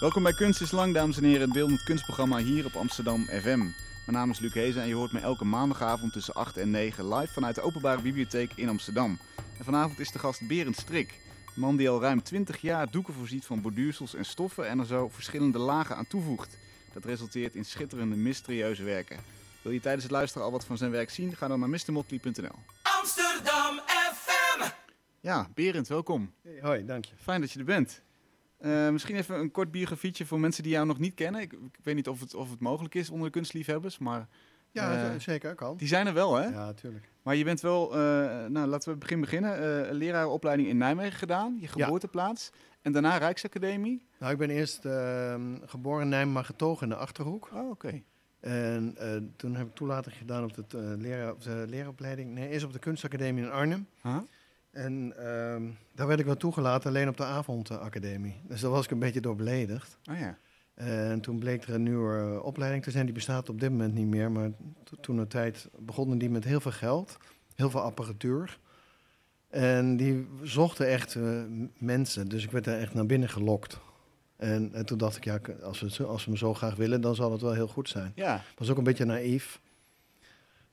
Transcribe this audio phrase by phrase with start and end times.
[0.00, 3.58] Welkom bij Kunst is Lang, dames en heren, het beeldend kunstprogramma hier op Amsterdam FM.
[3.58, 3.72] Mijn
[4.06, 7.32] naam is Luc Hezen en je hoort me elke maandagavond tussen 8 en 9 live
[7.32, 9.18] vanuit de Openbare Bibliotheek in Amsterdam.
[9.58, 11.20] En vanavond is de gast Berend Strik,
[11.54, 14.86] een man die al ruim 20 jaar doeken voorziet van borduursels en stoffen en er
[14.86, 16.56] zo verschillende lagen aan toevoegt.
[16.92, 19.18] Dat resulteert in schitterende, mysterieuze werken.
[19.62, 21.36] Wil je tijdens het luisteren al wat van zijn werk zien?
[21.36, 22.58] Ga dan naar mrmotley.nl.
[22.82, 23.80] Amsterdam
[24.14, 24.70] FM.
[25.20, 26.32] Ja, Berend, welkom.
[26.42, 27.14] Hey, hoi, dank je.
[27.16, 28.04] Fijn dat je er bent.
[28.60, 31.40] Uh, misschien even een kort biografietje voor mensen die jou nog niet kennen.
[31.40, 34.28] Ik, ik weet niet of het, of het mogelijk is onder de kunstliefhebbers, maar...
[34.70, 35.76] Ja, uh, zeker, kan.
[35.76, 36.44] Die zijn er wel, hè?
[36.44, 37.10] Ja, natuurlijk.
[37.22, 37.98] Maar je bent wel, uh,
[38.46, 42.50] nou laten we begin beginnen, leraaropleiding in Nijmegen gedaan, je geboorteplaats.
[42.52, 42.58] Ja.
[42.82, 44.06] En daarna Rijksacademie?
[44.18, 47.48] Nou, ik ben eerst ehm, geboren in Nijmegen, maar getogen in de Achterhoek.
[47.52, 47.70] Oh, oké.
[47.70, 48.04] Okay.
[48.40, 48.96] En
[49.36, 52.78] toen heb ik toelating gedaan op de, leraar, op de leraaropleiding, nee, eerst op de
[52.78, 53.88] kunstacademie in Arnhem.
[54.02, 54.16] Huh?
[54.76, 58.40] En uh, daar werd ik wel toegelaten, alleen op de avondacademie.
[58.48, 59.98] Dus daar was ik een beetje door beledigd.
[60.10, 60.38] Oh ja.
[60.74, 63.04] En toen bleek er een nieuwe opleiding te zijn.
[63.04, 64.30] Die bestaat op dit moment niet meer.
[64.30, 64.50] Maar
[65.00, 67.16] toen de tijd begonnen die met heel veel geld,
[67.54, 68.58] heel veel apparatuur.
[69.48, 71.42] En die zochten echt uh,
[71.78, 72.28] mensen.
[72.28, 73.78] Dus ik werd daar echt naar binnen gelokt.
[74.36, 77.14] En, en toen dacht ik, ja, als we, als we me zo graag willen, dan
[77.14, 78.12] zal het wel heel goed zijn.
[78.14, 78.42] Ja.
[78.56, 79.60] Was ook een beetje naïef.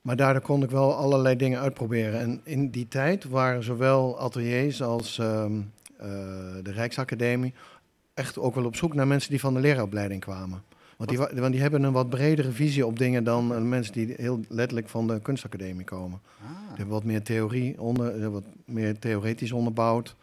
[0.04, 2.20] Maar daardoor kon ik wel allerlei dingen uitproberen.
[2.20, 6.06] En in die tijd waren zowel ateliers als um, uh,
[6.62, 7.54] de Rijksacademie
[8.14, 10.62] echt ook wel op zoek naar mensen die van de leraaropleiding kwamen.
[10.96, 14.14] Want die, want die, hebben een wat bredere visie op dingen dan uh, mensen die
[14.16, 16.20] heel letterlijk van de kunstacademie komen.
[16.42, 16.48] Ah.
[16.48, 20.16] Die hebben wat meer theorie onder, wat meer theoretisch onderbouwd.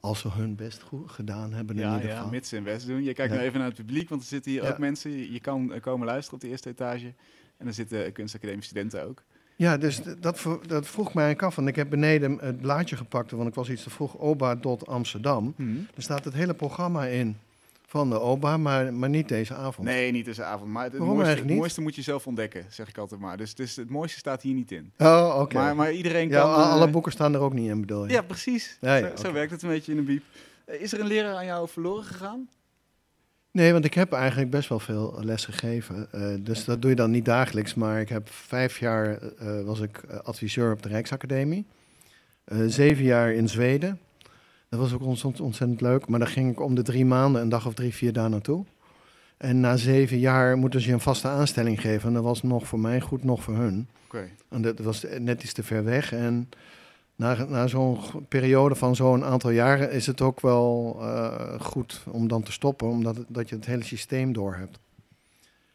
[0.00, 2.30] Als ze hun best goed gedaan hebben ja, in ieder ja, geval.
[2.30, 3.02] mits ze hun best doen.
[3.02, 3.36] Je kijkt Ja.
[3.36, 4.70] nou even naar het publiek, want er zitten hier Ja.
[4.70, 5.32] ook mensen.
[5.32, 7.12] Je kan eh, komen luisteren op de eerste etage.
[7.64, 9.22] En er zitten kunstacademie studenten ook.
[9.56, 11.54] Ja, dus dat, dat vroeg mij een af.
[11.56, 14.18] Want ik heb beneden het blaadje gepakt, want ik was iets te vroeg.
[14.18, 15.54] Oba.amsterdam.
[15.94, 17.36] Er staat het hele programma in
[17.86, 19.86] van de OBA, maar, maar niet deze avond.
[19.88, 20.70] Nee, niet deze avond.
[20.70, 23.36] Maar het, het mooiste, het mooiste moet je zelf ontdekken, zeg ik altijd maar.
[23.36, 24.92] Dus, dus het mooiste staat hier niet in.
[24.98, 25.54] Oh, oké.
[25.54, 26.50] Maar, maar iedereen Ja, kan...
[26.50, 28.12] a- alle eh, boeken staan er ook niet in, bedoel je?
[28.12, 28.76] Ja, precies.
[28.80, 30.22] Ja, zo ja, werkt het een beetje in een biep.
[30.64, 32.48] Eh, Is er een leraar aan jou verloren gegaan?
[33.54, 36.08] Nee, want ik heb eigenlijk best wel veel les gegeven.
[36.12, 37.74] Eh, dus dat doe je dan niet dagelijks.
[37.74, 41.66] Maar ik heb vijf jaar eh, was ik eh, adviseur op de Rijksacademie.
[42.66, 44.00] Zeven jaar in Zweden.
[44.68, 46.08] Dat was ook ontzettend, ontzettend leuk.
[46.08, 48.64] Maar daar ging ik om de drie maanden, een dag of drie, vier daar naartoe.
[49.36, 52.08] En na zeven jaar moeten ze je een vaste aanstelling geven.
[52.08, 53.88] En dat was nog voor mij goed, nog voor hun.
[54.04, 54.28] Oké.
[54.48, 56.12] En dat was net iets te ver weg.
[56.12, 56.48] En
[57.16, 57.98] na, na zo'n
[58.28, 62.88] periode van zo'n aantal jaren is het ook wel eh, goed om dan te stoppen,
[62.88, 64.78] omdat het- dat je het hele systeem door hebt.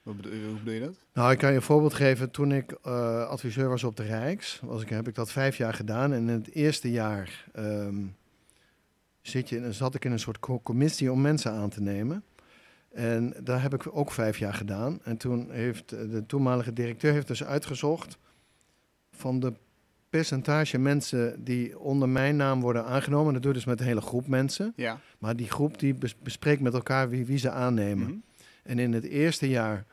[0.04, 0.96] Wat bedoel, hoe bedoel je dat?
[1.14, 2.32] Nou, ik kan je een voorbeeld geven.
[2.32, 5.74] Toen ik eh, adviseur was op de Rijks, was ik, heb ik dat vijf jaar
[5.74, 6.14] gedaan.
[6.14, 7.96] En in het eerste jaar ehm,
[9.22, 12.24] zit je, zat ik in een soort co- commissie om mensen aan te nemen.
[12.94, 15.00] En daar heb ik ook vijf jaar gedaan.
[15.04, 18.18] En toen heeft de toenmalige directeur heeft dus uitgezocht
[19.12, 19.54] van de
[20.10, 23.34] percentage mensen die onder mijn naam worden aangenomen.
[23.34, 24.74] Dat doe je dus met een hele groep mensen.
[24.76, 25.00] Ja.
[25.20, 28.08] Maar die groep die bes- bespreekt met elkaar wie, wie ze aannemen.
[28.08, 28.18] Mhm.
[28.64, 29.86] En in het eerste jaar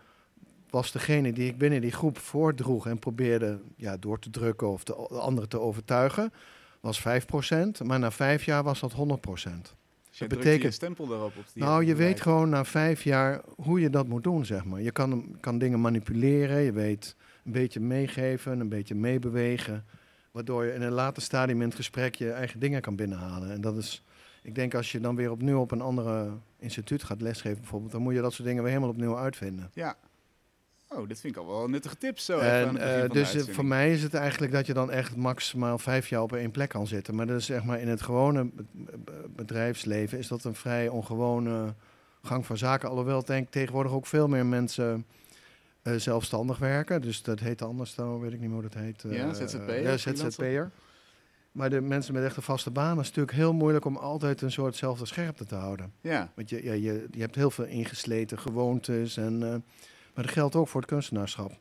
[0.71, 4.85] was degene die ik binnen die groep voordroeg en probeerde ja, door te drukken of
[4.85, 6.33] de anderen te overtuigen,
[6.81, 7.83] was 5%.
[7.85, 9.75] Maar na vijf jaar was dat 100%.
[10.11, 11.33] Dus Dat je betekent- stempel daarop.
[11.37, 12.09] Op die nou, je bedrijf.
[12.13, 14.83] weet gewoon na vijf jaar hoe je dat moet doen, zeg maar.
[14.83, 19.85] Je kan, kan dingen manipuleren, je weet een beetje meegeven, een beetje meebewegen.
[20.37, 23.51] Waardoor je in een later stadium in het gesprek je eigen dingen kan binnenhalen.
[23.51, 24.03] En dat is,
[24.43, 28.03] ik denk als je dan weer opnieuw op een andere instituut gaat lesgeven bijvoorbeeld, dan
[28.03, 29.71] moet je dat soort dingen weer helemaal opnieuw uitvinden.
[29.73, 29.97] Ja.
[30.89, 33.93] Oh, dit vind ik al wel nuttige tips zo En, eh, dus eh, voor mij
[33.93, 37.15] is het eigenlijk dat je dan echt maximaal vijf jaar op één plek kan zitten.
[37.15, 40.89] Maar dat is zeg maar in het gewone be- be- bedrijfsleven is dat een vrij
[40.89, 41.75] ongewone
[42.23, 42.89] gang van zaken.
[42.89, 45.07] Alhoewel denk ik tegenwoordig ook veel meer mensen
[45.87, 47.01] eh, zelfstandig werken.
[47.01, 49.05] Dus dat heet anders dan, weet ik niet meer hoe dat heet.
[49.05, 49.97] eh, Ja, ZZP'er, Ja.
[49.97, 50.71] ZZP'er.
[51.53, 54.53] Maar de mensen met echt een vaste baan is natuurlijk heel moeilijk om altijd een
[54.53, 55.93] soortzelfde scherpte te houden.
[56.01, 56.33] Ja.
[56.35, 59.17] Want je, ja, je, je hebt heel veel ingesleten gewoontes.
[59.17, 59.49] En, eh,
[60.15, 61.53] maar dat geldt ook voor het kunstenaarschap.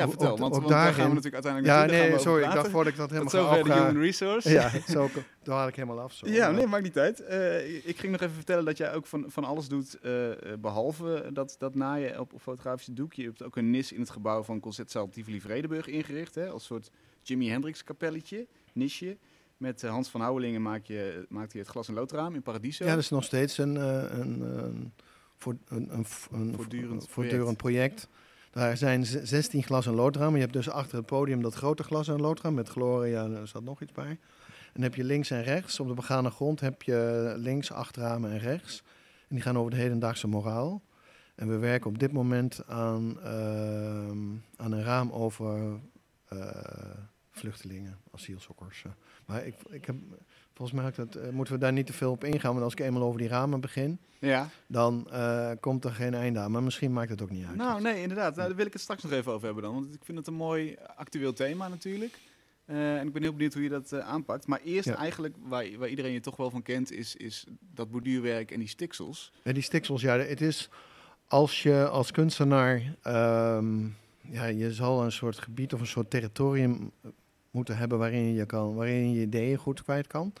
[0.00, 0.30] Ja, vertel.
[0.32, 2.08] ook- want, ook want daar gaan we natuurlijk uiteindelijk Ja, naartoe.
[2.08, 2.44] nee, sorry.
[2.44, 4.50] Ik dacht voordat ik dat Tot helemaal zover de human resource.
[4.50, 5.08] Ja, zo,
[5.42, 6.12] daar haal ik helemaal af.
[6.12, 6.28] Zo.
[6.28, 7.20] Ja, nee, maakt niet uit.
[7.20, 10.58] Eh, ik ging nog even vertellen dat jij ook van, van alles doet, eh, eh,
[10.58, 13.12] behalve dat, dat naaien op, op fotografische doek.
[13.12, 16.64] Je hebt ook een nis in het gebouw van Concertzaal Tivoli Vredenburg ingericht, hè, als
[16.64, 16.90] soort
[17.22, 19.16] Jimi Hendrix kapelletje, nisje.
[19.56, 22.84] Met Hans van Houwelingen maak je, maakt hij het glas- en loodraam in Paradiso.
[22.84, 23.74] Ja, dat is nog steeds een,
[24.20, 24.92] een, een,
[25.36, 28.08] voor, een, een, een Voortdurend een voortdurend project.
[28.56, 30.34] Daar zijn z- 16 glas- en loodramen.
[30.34, 33.62] Je hebt dus achter het podium dat grote glas- en loodraam met Gloria, daar zat
[33.62, 34.18] nog iets bij.
[34.72, 38.30] En heb je links en rechts, op de begane grond heb je links acht ramen
[38.30, 38.82] en rechts.
[39.28, 40.82] En die gaan over de hedendaagse moraal.
[41.34, 44.18] En we werken op dit moment aan, ehm,
[44.56, 45.80] aan een raam over
[46.28, 46.38] eh,
[47.38, 48.82] vluchtelingen, asielzoekers.
[48.84, 48.92] eh.
[49.26, 49.96] Maar ik, ik heb,
[50.54, 52.50] volgens mij dat, eh, moeten we daar niet te veel op ingaan.
[52.52, 54.48] Want als ik eenmaal over die ramen begin, Ja.
[54.66, 56.50] dan eh, komt er geen einde aan.
[56.50, 57.56] Maar misschien maakt het ook niet uit.
[57.56, 58.36] Nou, nee, inderdaad.
[58.36, 59.74] Nou, daar wil ik het straks nog even over hebben dan.
[59.74, 62.18] Want ik vind het een mooi actueel thema natuurlijk.
[62.66, 64.46] En ik ben heel benieuwd hoe je dat aanpakt.
[64.46, 64.96] Maar eerst Ja.
[64.96, 68.68] eigenlijk, waar, waar iedereen je toch wel van kent, is, is dat borduurwerk en die
[68.68, 69.32] stiksels.
[69.42, 70.68] Ja, die stiksels, ja, het is
[71.28, 73.84] als je als kunstenaar, ehm,
[74.20, 76.90] ja, je zal een soort gebied of een soort territorium
[77.56, 80.32] moeten hebben waarin je, kan, waarin je ideeën goed kwijt kan.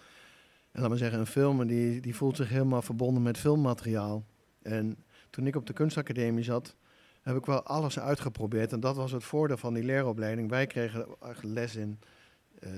[0.72, 4.24] En laat maar zeggen, een film die, die voelt zich helemaal verbonden met filmmateriaal.
[4.62, 4.96] En
[5.30, 6.76] toen ik op de kunstacademie zat,
[7.22, 8.72] heb ik wel alles uitgeprobeerd.
[8.72, 10.50] En dat was het voordeel van die leeropleiding.
[10.50, 11.06] Wij kregen
[11.40, 11.98] les in
[12.58, 12.70] eh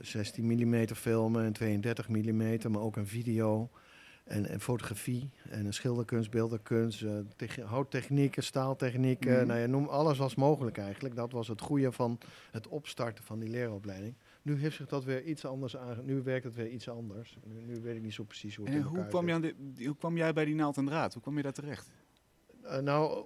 [0.00, 3.70] 16 mm filmen en 32 mm, maar ook een video.
[4.24, 9.36] En, en fotografie en schilderkunst, beeldenkunst, eh, tech- houttechnieken, staaltechnieken.
[9.38, 9.46] Mhm.
[9.46, 11.16] Nou ja, noem alles was mogelijk eigenlijk.
[11.16, 12.18] Dat was het goede van
[12.50, 14.14] het opstarten van die leeropleiding.
[14.42, 15.98] Nu heeft zich dat weer iets anders aan.
[16.04, 17.36] Nu werkt het weer iets anders.
[17.44, 19.52] Nu, nu weet ik niet zo precies hoe het En in hoe kwam, je aan
[19.86, 21.12] hoe kwam jij bij die naald en draad?
[21.12, 21.90] Hoe kwam je daar terecht?
[22.62, 23.24] Eh, nou,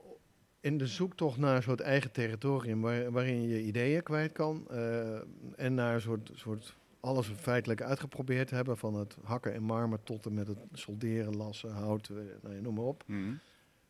[0.61, 4.67] in de zoektocht naar een soort eigen territorium waar, waarin je je ideeën kwijt kan.
[4.71, 5.17] eh,
[5.57, 6.77] en naar een soort, soort
[7.09, 8.79] alles feitelijk uitgeprobeerd hebben.
[8.79, 12.75] Van het hakken in marmer tot en met het solderen, lassen, hout, eh, nou noem
[12.75, 13.05] maar op.
[13.07, 13.33] Mhm.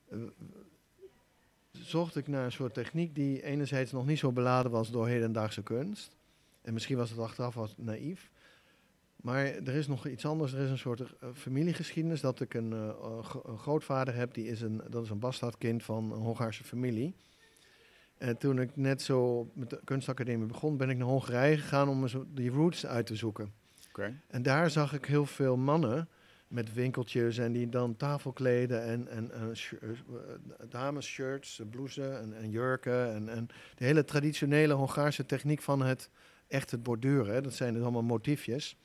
[0.09, 0.19] eh,
[1.71, 5.63] zocht ik naar een soort techniek die enerzijds nog niet zo beladen was door hedendaagse
[5.63, 6.17] kunst.
[6.63, 8.31] En misschien was het achteraf wat naïef.
[9.17, 10.53] Maar er is nog iets anders.
[10.53, 12.95] Er is een soort eh, familiegeschiedenis dat ik een
[13.57, 14.35] grootvader heb.
[14.35, 17.15] Die is een, dat is een bastaardkind van een Hongaarse familie.
[18.19, 22.07] En toen ik net zo met de kunstacademie begon, ben ik naar Hongarije gegaan om
[22.35, 23.53] die roots uit te zoeken.
[24.27, 26.09] En daar zag ik heel veel mannen
[26.49, 29.89] met winkeltjes en die dan tafelkleden en, en, en sh- eh,
[30.69, 33.15] damesshirts, blouses en, en jurken.
[33.15, 36.11] En, en de hele traditionele Hongaarse techniek van het
[36.47, 37.35] echt het borduren.
[37.35, 37.41] hè.
[37.41, 38.77] Dat zijn dus allemaal motiefjes.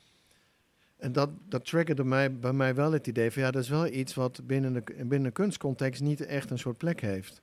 [0.97, 3.87] En dat, dat triggerde mij, bij mij wel het idee van ja, dat is wel
[3.87, 7.41] iets wat binnen de, binnen de kunstcontext niet echt een soort plek heeft.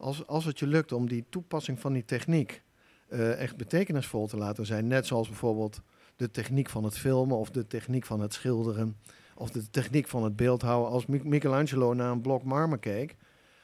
[0.00, 2.62] Als, als het je lukt om die toepassing van die techniek
[3.08, 5.80] eh, echt betekenisvol te laten zijn, net zoals bijvoorbeeld
[6.16, 8.96] de techniek van het filmen of de techniek van het schilderen
[9.34, 10.90] of de techniek van het beeldhouden.
[10.92, 13.16] Als Mi- Michelangelo naar een blok marmer keek,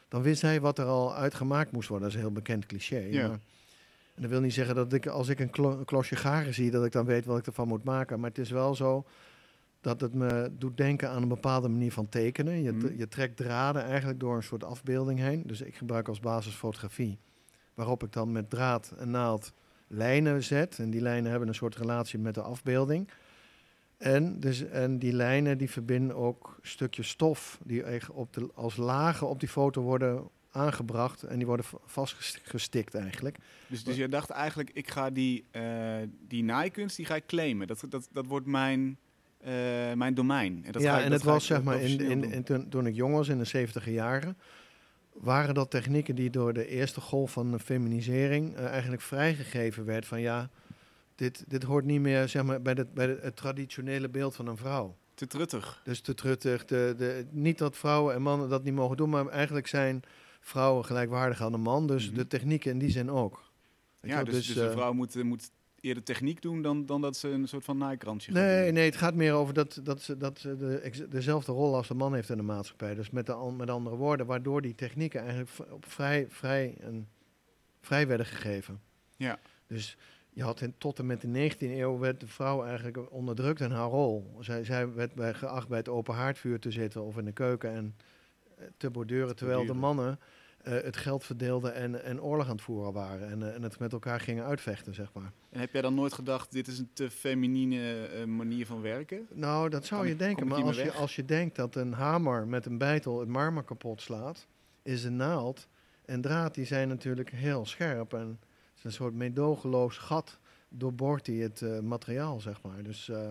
[0.08, 2.06] dan wist hij wat er al uitgemaakt moest worden.
[2.08, 2.98] Dat is een heel bekend cliché.
[2.98, 3.28] Ja.
[3.28, 3.38] Maar,
[4.14, 6.70] en dat wil niet zeggen dat ik als ik een, klo- een klosje garen zie,
[6.70, 8.20] dat ik dan weet wat ik ervan moet maken.
[8.20, 9.04] Maar het is wel zo
[9.86, 12.62] dat het me doet denken aan een bepaalde manier van tekenen.
[12.62, 12.98] Je, Mhm.
[12.98, 15.42] je trekt draden eigenlijk door een soort afbeelding heen.
[15.46, 17.18] Dus ik gebruik als basis fotografie.
[17.74, 19.52] Waarop ik dan met draad en naald
[19.86, 20.78] lijnen zet.
[20.78, 23.08] En die lijnen hebben een soort relatie met de afbeelding.
[23.96, 29.28] En, dus, en die lijnen die verbinden ook stukjes stof die op de, als lagen
[29.28, 31.22] op die foto worden aangebracht.
[31.22, 33.38] En die worden va- vastgestikt eigenlijk.
[33.66, 35.96] Dus, dus je dacht eigenlijk, ik ga die, eh,
[36.28, 37.66] die naaikunst, die ga ik claimen.
[37.66, 38.98] Dat, dat, dat wordt mijn,
[39.46, 39.52] eh,
[39.92, 40.62] mijn domein.
[40.64, 42.68] En dat ja, ga ik- en dat het was zeg maar in, in, in, toen,
[42.68, 44.36] toen ik jong was in de 70 jaren,
[45.12, 50.06] waren dat technieken die door de eerste golf van de feminisering eh, eigenlijk vrijgegeven werd
[50.06, 50.50] van ja,
[51.14, 54.46] dit, dit hoort niet meer zeg maar, bij, het, bij het, het traditionele beeld van
[54.46, 54.96] een vrouw.
[55.14, 55.80] Te truttig.
[55.84, 59.26] Dus te truttig, de, de, niet dat vrouwen en mannen dat niet mogen doen, maar
[59.28, 60.02] eigenlijk zijn
[60.40, 62.14] vrouwen gelijkwaardig aan de man, dus Mhm.
[62.16, 63.44] de technieken in die zin ook.
[64.00, 65.50] Ja, dus, dus, een eh, vrouw moet, moet
[65.86, 68.74] eerder techniek doen dan, dan dat ze een soort van naaikrantje Nee, doen.
[68.74, 71.94] nee, het gaat meer over dat, dat ze, dat ze de, dezelfde rol als de
[71.94, 72.94] man heeft in de maatschappij.
[72.94, 77.08] Dus met, de, met andere woorden, waardoor die technieken eigenlijk op vrij, vrij, en,
[77.80, 78.80] vrij werden gegeven.
[79.16, 79.38] Ja.
[79.66, 79.96] Dus
[80.30, 83.70] je had in, tot en met de 19e eeuw werd de vrouw eigenlijk onderdrukt in
[83.70, 84.36] haar rol.
[84.40, 87.70] Zij, zij werd bij, geacht bij het open haardvuur te zitten of in de keuken
[87.70, 87.96] en
[88.76, 90.18] te borduren, terwijl de mannen
[90.70, 93.28] het geld verdeelden en, en oorlog aan het voeren waren.
[93.30, 95.32] En, eh, en het met elkaar gingen uitvechten, zeg maar.
[95.50, 99.26] En heb jij dan nooit gedacht, dit is een te feminine eh, manier van werken?
[99.32, 100.46] Nou, dat zou je ik- denken.
[100.46, 104.00] Maar als je, als je denkt dat een hamer met een bijtel het marmer kapot
[104.02, 104.46] slaat,
[104.82, 105.68] is een naald
[106.04, 108.12] en draad die zijn natuurlijk heel scherp.
[108.14, 112.82] En het is een soort meedogenloos gat doorboort die het eh, materiaal, zeg maar.
[112.82, 113.30] Dus, eh,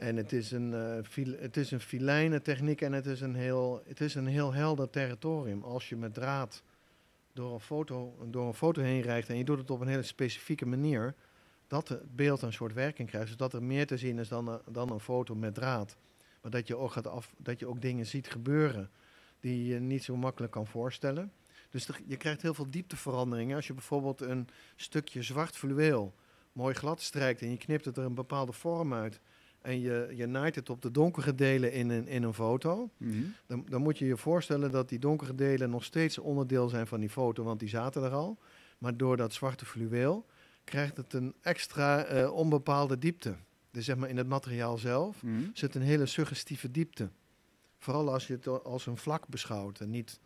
[0.00, 3.34] en het is, een, eh, fil- het is een filijne techniek en het is, een
[3.34, 5.62] heel, het is een heel helder territorium.
[5.62, 6.62] Als je met draad
[7.32, 10.02] door een, foto, door een foto heen rijdt en je doet het op een hele
[10.02, 11.14] specifieke manier,
[11.66, 13.26] dat het beeld een soort werking krijgt.
[13.26, 15.96] Dus dat er meer te zien is dan een, dan een foto met draad.
[16.42, 18.90] Maar dat je, ook gaat af, dat je ook dingen ziet gebeuren
[19.40, 21.32] die je niet zo makkelijk kan voorstellen.
[21.70, 23.56] Dus je krijgt heel veel diepteveranderingen.
[23.56, 26.14] Als je bijvoorbeeld een stukje zwart fluweel
[26.52, 29.20] mooi glad strijkt en je knipt het er een bepaalde vorm uit.
[29.62, 33.22] En je, je naait het op de donkere delen in een, in een foto, Mhm.
[33.46, 37.00] dan, dan moet je je voorstellen dat die donkere delen nog steeds onderdeel zijn van
[37.00, 38.38] die foto, want die zaten er al.
[38.78, 40.26] Maar door dat zwarte fluweel
[40.64, 43.34] krijgt het een extra eh, onbepaalde diepte.
[43.70, 45.34] Dus zeg maar in het materiaal zelf Mhm.
[45.52, 47.10] zit een hele suggestieve diepte.
[47.78, 50.20] Vooral als je het als een vlak beschouwt en niet,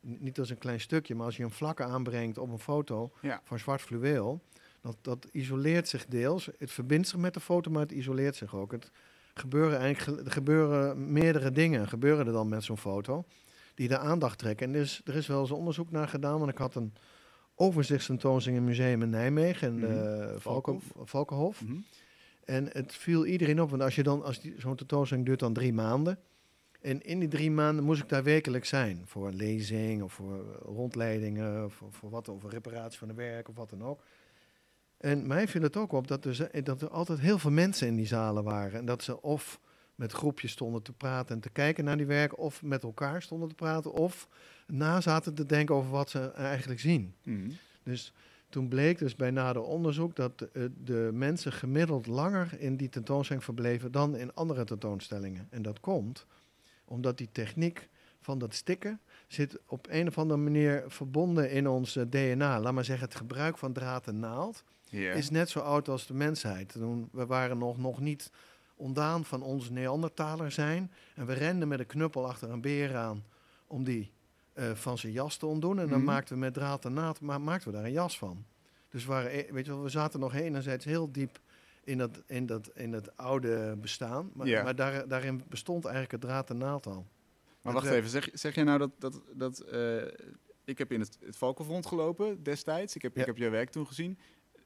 [0.00, 3.40] niet als een klein stukje, maar als je een vlak aanbrengt op een foto Ja.
[3.44, 4.40] van zwart fluweel,
[4.82, 6.48] dat, dat isoleert zich deels.
[6.58, 8.72] Het verbindt zich met de foto, maar het isoleert zich ook.
[8.72, 8.90] Het
[9.34, 13.24] gebeuren eigenlijk, ge- er gebeuren meerdere dingen, gebeuren er dan met zo'n foto,
[13.74, 14.68] die de aandacht trekken.
[14.68, 16.92] En er is, er is wel eens onderzoek naar gedaan, want ik had een
[17.54, 20.40] overzichtstentoonstelling in het museum in Nijmegen, in.
[20.40, 21.62] Valken, Valkenhof.
[21.62, 21.76] Mhm.
[22.44, 25.52] En het viel iedereen op, want als je dan, als die, zo'n tentoonstelling duurt dan
[25.52, 26.18] drie maanden.
[26.80, 29.02] En in die drie maanden moest ik daar wekelijks zijn.
[29.04, 33.56] Voor een lezing of voor rondleidingen of voor, wat, een reparatie van de werk of
[33.56, 34.02] wat dan ook.
[35.02, 37.86] En mij viel het ook op dat er, ze- dat er altijd heel veel mensen
[37.86, 38.78] in die zalen waren.
[38.78, 39.60] En dat ze of
[39.94, 43.48] met groepjes stonden te praten en te kijken naar die werken, of met elkaar stonden
[43.48, 44.28] te praten, of
[44.66, 47.14] na zaten te denken over wat ze eigenlijk zien.
[47.24, 47.50] Mhm.
[47.82, 48.12] Dus
[48.48, 53.44] toen bleek dus bij nader onderzoek dat de, de mensen gemiddeld langer in die tentoonstelling
[53.44, 55.46] verbleven dan in andere tentoonstellingen.
[55.50, 56.26] En dat komt
[56.84, 57.88] omdat die techniek
[58.20, 62.60] van dat stikken zit op een of andere manier verbonden in ons eh, DNA.
[62.60, 64.64] Laat maar zeggen, het gebruik van draad en naald
[65.00, 66.72] Is net zo oud als de mensheid.
[66.72, 68.30] Toen, we waren nog, nog niet
[68.76, 70.92] ontdaan van ons Neandertaler zijn.
[71.14, 73.24] En we renden met een knuppel achter een beer aan
[73.66, 74.12] om die
[74.52, 75.78] eh, van zijn jas te ontdoen.
[75.78, 76.06] En dan Mhm.
[76.06, 78.44] maakten we met draad en naad ma maakten we daar een jas van.
[78.88, 81.40] Dus we, waren, e- weet je wel, we zaten nog enerzijds heel diep
[81.84, 84.30] in dat, in dat, in dat oude bestaan.
[84.34, 87.06] Maar, maar daar, daarin bestond eigenlijk het draad en naald al.
[87.62, 88.90] Maar Het wacht even, zeg, zeg jij nou dat...
[88.98, 90.02] dat, dat eh,
[90.64, 92.94] ik heb in het, het Valkenfront gelopen destijds.
[92.96, 93.20] Ik heb, Ja.
[93.20, 94.18] ik heb jouw werk toen gezien.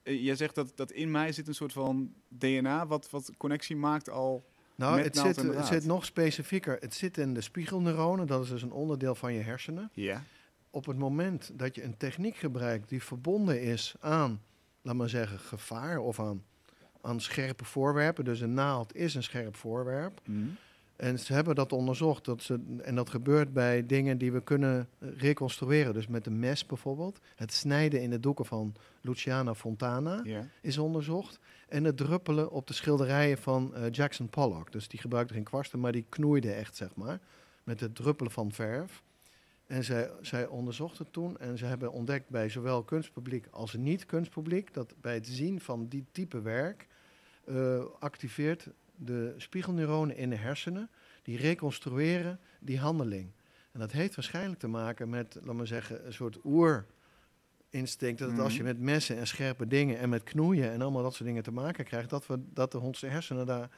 [0.06, 2.86] Eh, jij zegt dat, dat in mij zit een soort van DNA...
[2.86, 4.44] wat, wat connectie maakt al...
[4.74, 6.76] Nou, Met het zit, het zit nog specifieker.
[6.80, 8.26] Het zit in de spiegelneuronen.
[8.26, 9.90] Dat is dus een onderdeel van je hersenen.
[9.92, 10.22] Ja.
[10.70, 14.42] op het moment dat je een techniek gebruikt die verbonden is aan,
[14.82, 16.44] laat maar zeggen, gevaar of aan,
[17.00, 18.24] aan scherpe voorwerpen.
[18.24, 20.20] Dus een naald is een scherp voorwerp.
[20.24, 20.48] Mhm.
[20.96, 22.24] En ze hebben dat onderzocht.
[22.24, 25.94] Dat ze, en dat gebeurt bij dingen die we kunnen reconstrueren.
[25.94, 27.20] Dus met een mes bijvoorbeeld.
[27.34, 30.22] Het snijden in de doeken van Luciana Fontana
[30.60, 31.38] is onderzocht.
[31.68, 34.72] En het druppelen op de schilderijen van eh, Jackson Pollock.
[34.72, 37.20] Dus die gebruikte geen kwasten, maar die knoeide echt, zeg maar.
[37.64, 39.02] Met het druppelen van verf.
[39.66, 44.74] En zij, zij onderzochten het toen en ze hebben ontdekt bij zowel kunstpubliek als niet-kunstpubliek...
[44.74, 46.86] dat bij het zien van die type werk
[47.44, 50.90] eh, activeert de spiegelneuronen in de hersenen...
[51.22, 53.30] die reconstrueren die handeling.
[53.72, 58.18] En dat heeft waarschijnlijk te maken met, laat maar zeggen, een soort oerinstinct.
[58.18, 58.68] Dat als je Mhm.
[58.68, 61.84] met messen en scherpe dingen en met knoeien en allemaal dat soort dingen te maken
[61.84, 62.10] krijgt...
[62.10, 63.70] dat, we, dat de onze hersenen daar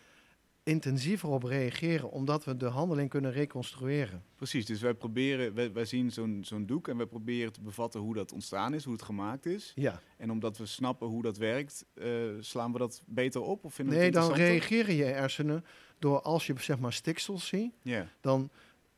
[0.63, 2.11] intensiever op reageren...
[2.11, 4.23] omdat we de handeling kunnen reconstrueren.
[4.35, 5.55] Precies, dus wij proberen...
[5.55, 8.85] Wij, wij zien zo'n zo'n doek en wij proberen te bevatten hoe dat ontstaan is,
[8.85, 9.73] hoe het gemaakt is.
[9.75, 10.01] Ja.
[10.17, 12.09] En omdat we snappen hoe dat werkt, eh,
[12.41, 13.65] slaan we dat beter op?
[13.65, 15.65] Of vinden Nee, dan reageren je hersenen
[15.99, 17.73] door als je zeg maar stiksels ziet,
[18.21, 18.51] dan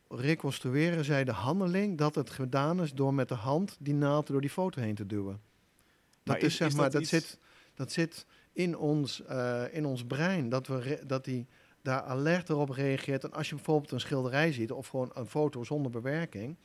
[0.09, 4.41] reconstrueren zij de handeling dat het gedaan is door met de hand die naald door
[4.41, 5.41] die foto heen te duwen.
[6.23, 7.39] Dat Maar is, is- zeg is maar, dat dat, iets- zit,
[7.75, 11.47] dat zit in ons, eh, in ons brein, dat, we dat die
[11.83, 13.25] daar alerter op reageert.
[13.25, 16.57] En als je bijvoorbeeld een schilderij ziet of gewoon een foto zonder bewerking,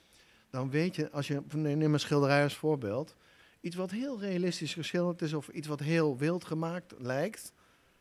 [0.50, 3.16] dan weet je, als je, neem een schilderij als voorbeeld,
[3.62, 7.54] iets wat heel realistisch geschilderd is of iets wat heel wild gemaakt lijkt,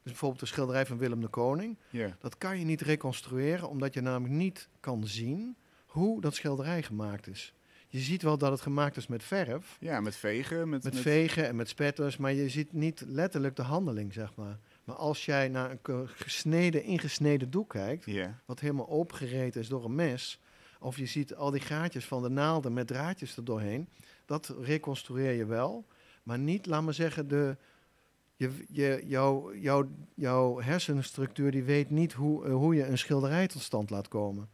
[0.03, 1.79] dus bijvoorbeeld de schilderij van Willem de Koning,
[2.19, 7.27] dat kan je niet reconstrueren, omdat je namelijk niet kan zien hoe dat schilderij gemaakt
[7.27, 7.55] is.
[7.95, 10.69] Je ziet wel dat het gemaakt is met verf, ja, met vegen.
[10.69, 14.35] Met, met met- vegen en met spetters, maar je ziet niet letterlijk de handeling, zeg
[14.35, 14.59] maar.
[14.85, 18.07] Maar als jij naar een gesneden, ingesneden doek kijkt,
[18.45, 20.41] wat helemaal opengereten is door een mes,
[20.81, 23.89] of je ziet al die gaatjes van de naalden met draadjes er doorheen,
[24.27, 25.87] dat reconstrueer je wel,
[26.23, 27.57] maar niet, laat maar zeggen, de,
[28.37, 33.47] je, je, jouw, jouw, jouw hersenstructuur die weet niet hoe, eh, hoe je een schilderij
[33.47, 34.49] tot stand laat komen.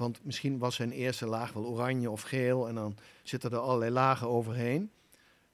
[0.00, 3.90] Want misschien was zijn eerste laag wel oranje of geel en dan zitten er allerlei
[3.90, 4.90] lagen overheen.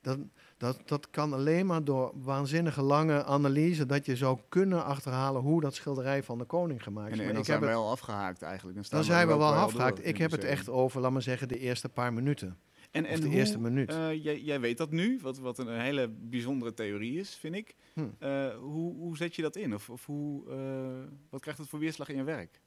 [0.00, 0.18] Dat,
[0.56, 5.60] dat, dat kan alleen maar door waanzinnige lange analyse dat je zou kunnen achterhalen hoe
[5.60, 7.12] dat schilderij van de koning gemaakt is.
[7.12, 8.74] En, en Maar dan ik zijn heb we het- wel afgehaakt eigenlijk.
[8.76, 9.96] Dan, staan dan zijn we wel afgehaakt.
[9.96, 12.58] door Ik heb het echt over, laat maar zeggen, de eerste paar minuten.
[12.90, 13.88] En, of en de hoe, eerste minuut.
[13.90, 17.74] eh, jij, jij weet dat nu, wat, wat een hele bijzondere theorie is, vind ik.
[17.92, 18.00] Hm.
[18.18, 19.74] Eh, hoe, hoe zet je dat in?
[19.74, 22.60] Of, of hoe, eh, wat krijgt het voor weerslag in je werk?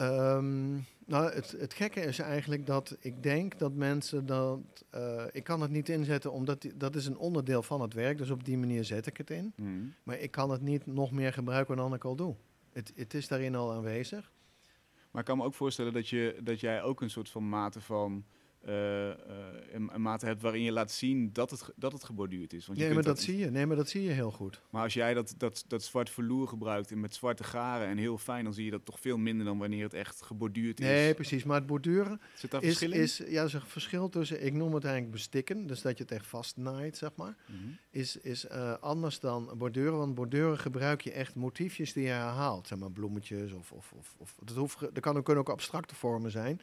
[0.00, 0.74] Ehm,
[1.06, 4.58] Nou, het, het gekke is eigenlijk dat ik denk dat mensen dat...
[4.90, 8.18] eh, ik kan het niet inzetten, omdat die- dat is een onderdeel van het werk.
[8.18, 9.52] Dus op die manier zet ik het in.
[9.56, 9.70] Mhm.
[10.02, 12.34] Maar ik kan het niet nog meer gebruiken dan ik al doe.
[12.72, 14.32] Het, het is daarin al aanwezig.
[15.10, 17.80] Maar ik kan me ook voorstellen dat, je, dat jij ook een soort van mate
[17.80, 18.24] van...
[18.64, 19.16] eh, eh,
[19.72, 22.66] een, een mate hebt waarin je laat zien dat het, dat het geborduurd is.
[22.66, 23.50] Want je Nee maar, dat zie je.
[23.50, 24.60] nee, maar dat zie je heel goed.
[24.70, 28.18] Maar als jij dat, dat, dat zwart verloer gebruikt en met zwarte garen en heel
[28.18, 30.86] fijn, dan zie je dat toch veel minder dan wanneer het echt geborduurd is.
[30.86, 31.44] Nee, precies.
[31.44, 34.84] Maar het borduren Zit daar is, is, ja, is een verschil tussen, ik noem het
[34.84, 37.58] eigenlijk bestikken, dus dat je het echt vastnaait, zeg maar, Mhm.
[37.90, 39.98] is, is eh, anders dan borduren.
[39.98, 44.14] Want borduren gebruik je echt motiefjes die je herhaalt, zeg maar bloemetjes of, of, of,
[44.18, 46.60] of dat, hoeft, dat kan, kunnen ook abstracte vormen zijn.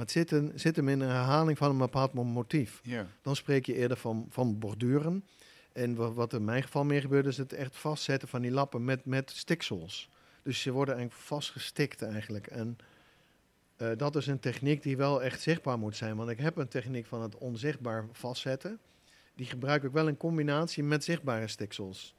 [0.00, 2.80] Maar het zit, een, zit hem in een herhaling van een bepaald mo- motief.
[2.82, 3.06] Ja.
[3.22, 5.24] Dan spreek je eerder van, van borduren.
[5.72, 8.84] En wa- wat in mijn geval meer gebeurt, is het echt vastzetten van die lappen
[8.84, 10.08] met, met stiksels.
[10.42, 12.46] Dus ze worden eigenlijk vastgestikt eigenlijk.
[12.46, 12.76] En
[13.76, 16.16] eh, dat is een techniek die wel echt zichtbaar moet zijn.
[16.16, 18.78] Want ik heb een techniek van het onzichtbaar vastzetten.
[19.34, 22.14] Die gebruik ik wel in combinatie met zichtbare stiksels.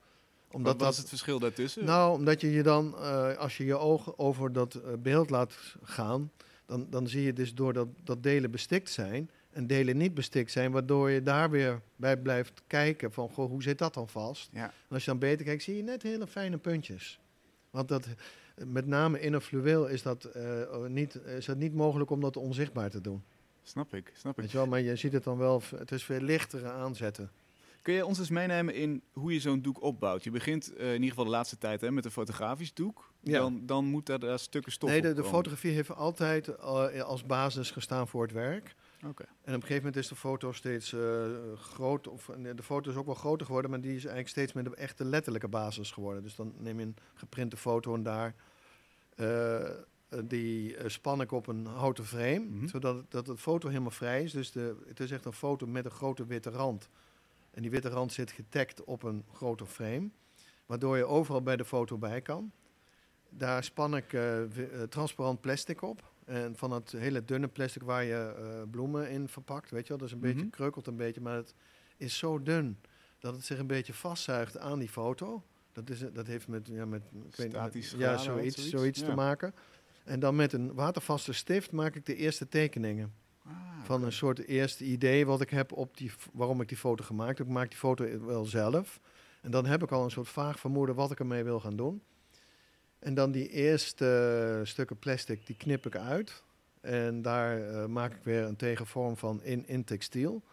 [0.52, 1.86] Omdat Wat was het verschil daartussen?
[1.86, 5.54] nou, omdat je je dan, eh, als je je ogen over dat eh, beeld laat
[5.84, 6.32] gaan,
[6.72, 10.52] dan, dan zie je dus door dat, dat delen bestikt zijn en delen niet bestikt
[10.52, 14.50] zijn, waardoor je daar weer bij blijft kijken van, goh, hoe zit dat dan vast?
[14.54, 14.64] Ja.
[14.64, 17.20] En als je dan beter kijkt, zie je net hele fijne puntjes.
[17.70, 18.08] Want dat,
[18.66, 22.38] met name in een fluweel is dat, eh, niet, is dat niet mogelijk om dat
[22.38, 23.24] onzichtbaar te doen.
[23.64, 24.42] Snap ik, snap ik.
[24.42, 24.68] Weet je wel?
[24.68, 27.32] Maar je ziet het dan wel, het is veel lichtere aanzetten.
[27.82, 30.24] Kun je ons eens meenemen in hoe je zo'n doek opbouwt?
[30.24, 33.11] Je begint eh, in ieder geval de laatste tijd hè, met een fotografisch doek.
[33.24, 33.40] Ja.
[33.40, 37.72] Dan, dan moet daar, daar stukken stof nee, de, fotografie heeft altijd eh, als basis
[37.72, 38.76] gestaan voor het werk.
[39.08, 39.24] Oké.
[39.24, 41.26] En op een gegeven moment is de foto steeds eh,
[41.56, 44.54] groot, of eh, de foto is ook wel groter geworden, maar die is eigenlijk steeds
[44.54, 46.24] meer de echte letterlijke basis geworden.
[46.24, 48.36] Dus dan neem je een geprinte foto en daar,
[49.16, 49.70] eh,
[50.12, 52.68] eh, die eh, span ik op een houten frame, Mhm.
[52.68, 54.32] zodat het, dat het foto helemaal vrij is.
[54.32, 56.90] Dus de, het is echt een foto met een grote witte rand.
[57.52, 60.10] En die witte rand zit getagd op een grote frame,
[60.66, 62.52] waardoor je overal bij de foto bij kan.
[63.38, 64.50] Daar span ik eh, eh,
[64.90, 66.10] transparant plastic op.
[66.26, 69.98] En van het hele dunne plastic waar je eh, bloemen in verpakt, weet je wel.
[69.98, 70.50] Dat is een beetje Mhm.
[70.50, 71.54] kreukelt een beetje, maar het
[71.98, 72.78] is zo dun
[73.20, 75.44] dat het zich een beetje vastzuigt aan die foto.
[75.74, 78.70] Dat, is, dat heeft met, ja, met, ik weet ja, zoiets, zoiets?
[78.70, 79.06] zoiets Ja.
[79.06, 79.54] te maken.
[80.04, 83.14] En dan met een watervaste stift maak ik de eerste tekeningen.
[83.46, 87.04] Ah, Van een soort eerste idee wat ik heb op die, waarom ik die foto
[87.04, 87.48] gemaakt heb.
[87.48, 89.00] Ik maak die foto wel zelf.
[89.42, 92.02] En dan heb ik al een soort vaag vermoeden wat ik ermee wil gaan doen.
[93.02, 96.44] En dan die eerste stukken plastic, die knip ik uit.
[96.82, 100.44] En daar eh, maak ik weer een tegenvorm van in, in textiel.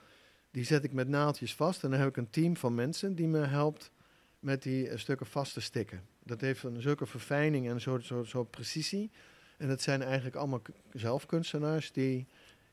[0.51, 1.85] Die zet ik met naaldjes vast.
[1.85, 3.91] En dan heb ik een team van mensen die me helpt
[4.39, 6.03] met die eh, stukken vast te stikken.
[6.25, 9.11] Dat heeft een zulke verfijning en zo, zo, zo precisie.
[9.57, 12.27] En dat zijn eigenlijk allemaal zelfkunstenaars die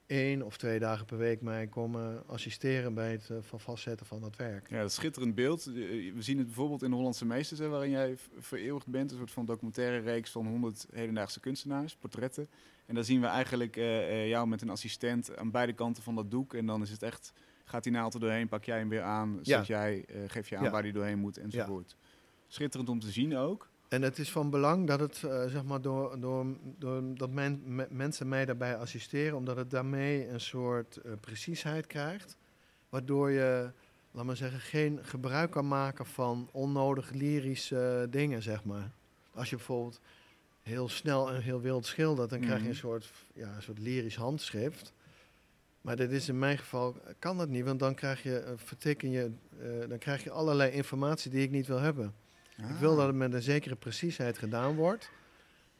[0.05, 4.21] één of twee dagen per week mij komen assisteren bij het eh, van vastzetten van
[4.21, 4.69] dat werk.
[4.69, 5.63] Ja, dat schitterend beeld.
[5.63, 9.11] We zien het bijvoorbeeld in de Hollandse Meesters, hè, waarin jij vereeuwigd bent.
[9.11, 12.49] Een soort van documentaire reeks van 100 hedendaagse kunstenaars, portretten.
[12.85, 16.15] En daar zien we eigenlijk eh, eh, jou met een assistent aan beide kanten van
[16.15, 16.53] dat doek.
[16.53, 17.33] En dan is het echt,
[17.65, 19.57] gaat die naald er doorheen, pak jij hem weer aan, Ja.
[19.57, 20.69] zet jij, eh, geef je aan Ja.
[20.71, 21.95] waar die doorheen moet enzovoort.
[22.47, 23.69] Schitterend om te zien ook.
[23.95, 26.45] En het is van belang dat het, eh, zeg maar, door, door,
[26.77, 31.87] door dat men, me- mensen mij daarbij assisteren, omdat het daarmee een soort eh, preciesheid
[31.87, 32.37] krijgt,
[32.89, 33.71] waardoor je,
[34.11, 38.91] laat maar zeggen, geen gebruik kan maken van onnodig lyrische dingen, zeg maar.
[39.33, 39.99] Als je bijvoorbeeld
[40.61, 42.69] heel snel en heel wild schildert, dan krijg je Mhm.
[42.69, 44.93] een soort, ja, een soort lyrisch handschrift.
[45.81, 49.09] Maar dat is in mijn geval, kan dat niet, want dan krijg je, eh, vertikken
[49.09, 49.31] je,
[49.87, 52.13] dan krijg je allerlei informatie die ik niet wil hebben.
[52.57, 55.09] Ik wil dat het met een zekere preciesheid gedaan wordt.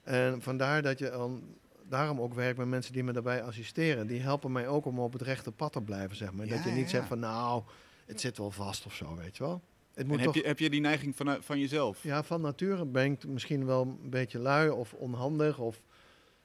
[0.04, 1.44] En vandaar dat je dan,
[1.90, 4.08] daarom ook werk met mensen die me daarbij assisteren.
[4.08, 6.46] Die helpen mij ook om op het rechte pad te blijven, zeg maar.
[6.46, 6.90] Ja, dat je niet ja.
[6.90, 7.64] zegt van, nou,
[8.06, 9.62] het zit wel vast of zo, weet je wel.
[9.90, 12.04] Het En moet heb, toch, je, heb je die neiging van, van jezelf?
[12.04, 15.60] ja, van nature ben ik misschien wel een beetje lui of onhandig.
[15.60, 15.82] Of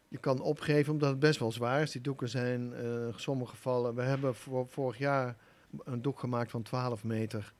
[0.08, 1.90] je kan opgeven omdat het best wel zwaar is.
[1.90, 3.94] Die doeken zijn eh, in sommige gevallen...
[3.94, 5.36] We hebben voor, vorig jaar
[5.84, 7.52] een doek gemaakt van 12 meter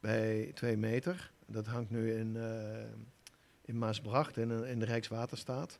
[0.00, 1.30] bij 2 meter.
[1.50, 2.84] Dat hangt nu in, eh,
[3.64, 5.78] in Maasbracht, in, in de Rijkswaterstaat.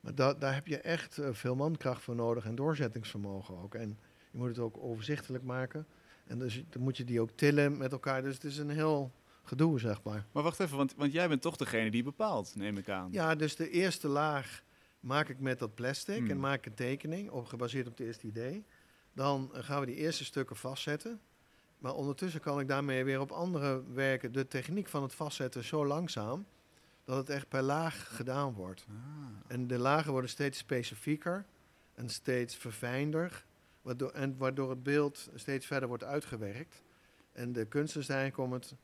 [0.00, 3.74] Maar da daar heb je echt eh, veel mankracht voor nodig en doorzettingsvermogen ook.
[3.74, 3.98] En
[4.30, 5.86] je moet het ook overzichtelijk maken.
[6.26, 8.22] En dus dan moet je die ook tillen met elkaar.
[8.22, 10.26] Dus het is een heel gedoe, zeg maar.
[10.32, 13.08] Maar wacht even, want, want jij bent toch degene die bepaalt, neem ik aan.
[13.12, 14.62] Ja, dus de eerste laag
[15.00, 16.30] maak ik met dat plastic Hmm.
[16.30, 18.64] en maak ik een tekening, op, gebaseerd op het eerste idee.
[19.12, 21.20] Dan eh, gaan we die eerste stukken vastzetten.
[21.78, 24.32] Maar ondertussen kan ik daarmee weer op andere werken.
[24.32, 26.46] De techniek van het vastzetten zo langzaam
[27.04, 28.86] dat het echt per laag gedaan wordt.
[28.88, 28.94] Ah.
[29.46, 31.44] En de lagen worden steeds specifieker.
[31.94, 33.44] en steeds verfijnder.
[33.82, 36.82] Waardoor, en waardoor het beeld steeds verder wordt uitgewerkt.
[37.32, 38.74] En de kunst is eigenlijk om het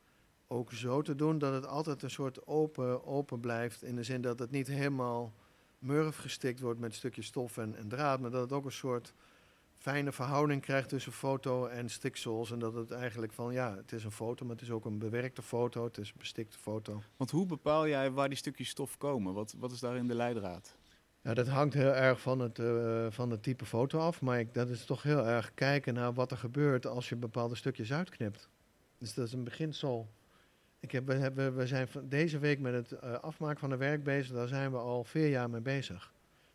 [0.47, 3.83] ook zo te doen dat het altijd een soort open, open blijft.
[3.83, 5.33] In de zin dat het niet helemaal
[5.79, 8.21] murf gestikt wordt met stukjes stof en, en draad.
[8.21, 9.15] Maar dat het ook een soort
[9.83, 12.51] fijne verhouding krijgt tussen foto en stiksels.
[12.51, 14.99] En dat het eigenlijk van, ja, het is een foto, maar het is ook een
[14.99, 15.85] bewerkte foto.
[15.85, 17.03] Het is een bestikte foto.
[17.17, 19.35] Want hoe bepaal jij waar die stukjes stof komen?
[19.35, 20.77] Wat, wat is daarin de leidraad?
[21.21, 24.21] Ja, dat hangt heel erg van het, eh, van het type foto af.
[24.21, 27.55] Maar ik, dat is toch heel erg kijken naar wat er gebeurt als je bepaalde
[27.55, 28.49] stukjes uitknipt.
[28.99, 30.09] Dus dat is een beginsel.
[30.81, 33.79] Ik heb, we, hebben, we zijn van deze week met het eh, afmaken van een
[33.79, 34.35] werk bezig.
[34.35, 36.13] Daar zijn we al vier jaar mee bezig.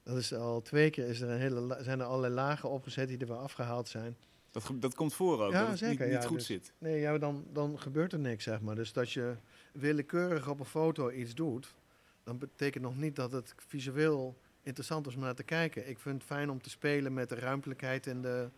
[0.07, 3.17] Dat is al twee keer is er een hele, zijn er allerlei lagen opgezet die
[3.17, 4.17] er weer afgehaald zijn.
[4.51, 6.73] Dat, dat komt voor ook, Ja, dat het zeker, niet, niet ja, goed dus- zit.
[6.77, 8.75] Nee, ja, dan, dan gebeurt er niks, zeg maar.
[8.75, 9.35] Dus dat je
[9.71, 11.75] willekeurig op een foto iets doet,
[12.23, 15.89] dan betekent nog niet dat het visueel interessant is om naar te kijken.
[15.89, 18.49] Ik vind het fijn om te spelen met de ruimtelijkheid en de...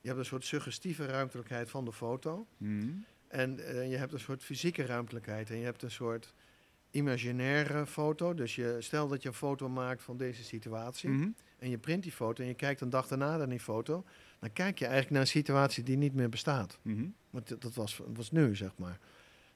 [0.00, 2.46] Je hebt een soort suggestieve ruimtelijkheid van de foto.
[2.56, 2.88] Mhm.
[3.28, 5.50] En eh, je hebt een soort fysieke ruimtelijkheid.
[5.50, 6.34] En je hebt een soort
[6.96, 8.34] imaginaire foto.
[8.34, 11.08] Dus je, stel dat je een foto maakt van deze situatie.
[11.10, 11.28] Mhm.
[11.58, 14.04] En je print die foto en je kijkt een dag daarna naar die foto.
[14.40, 16.78] Dan kijk je eigenlijk naar een situatie die niet meer bestaat.
[16.82, 17.04] Mhm.
[17.30, 18.98] Want dat- dat was, was nu, zeg maar.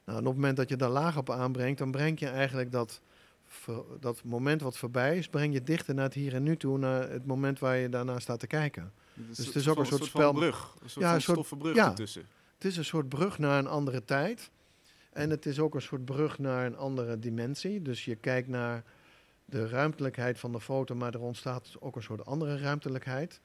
[0.05, 2.71] Nou, en op het moment dat je daar laag op aanbrengt, dan breng je eigenlijk
[2.71, 3.01] dat,
[3.99, 7.09] dat moment wat voorbij is, breng je dichter naar het hier en nu toe, naar
[7.09, 8.93] het moment waar je daarna staat te kijken.
[9.13, 11.75] Dus het is ook een soort spel- brug, een soort Ja, een soort- stoffen brug
[11.75, 11.89] ja.
[11.89, 12.25] ertussen.
[12.55, 14.51] Het is een soort brug naar een andere tijd.
[15.13, 17.81] En het is ook een soort brug naar een andere dimensie.
[17.81, 18.83] Dus je kijkt naar
[19.45, 23.39] de ruimtelijkheid van de foto, maar er ontstaat ook een soort andere ruimtelijkheid.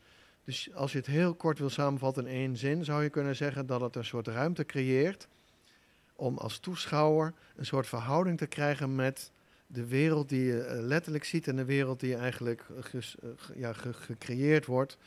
[0.44, 3.66] Dus als je het heel kort wil samenvatten in één zin, zou je kunnen zeggen
[3.66, 5.28] dat het een soort ruimte creëert
[6.16, 9.30] om als toeschouwer een soort verhouding te krijgen met
[9.66, 13.72] de wereld die je eh, letterlijk ziet en de wereld die eigenlijk eh, eh, ja,
[13.72, 14.98] ge- gecreëerd wordt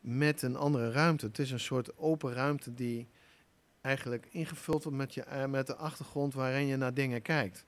[0.00, 1.26] met een andere ruimte.
[1.26, 3.06] Het is een soort open ruimte die
[3.84, 7.64] eigenlijk ingevuld wordt met, je, eh, met de achtergrond waarin je naar dingen kijkt.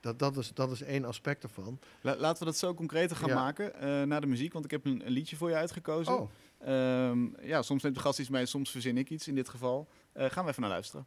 [0.00, 1.78] Dat, dat, is, dat is één aspect ervan.
[2.00, 3.34] La- laten we dat zo concreter gaan Ja.
[3.34, 6.18] maken eh na de muziek, want ik heb een, een liedje voor je uitgekozen.
[6.20, 9.48] Oh, Ehm, ja, soms neemt de gast iets mee, soms verzin ik iets in dit
[9.48, 9.88] geval.
[10.12, 11.06] Eh, gaan we even naar luisteren.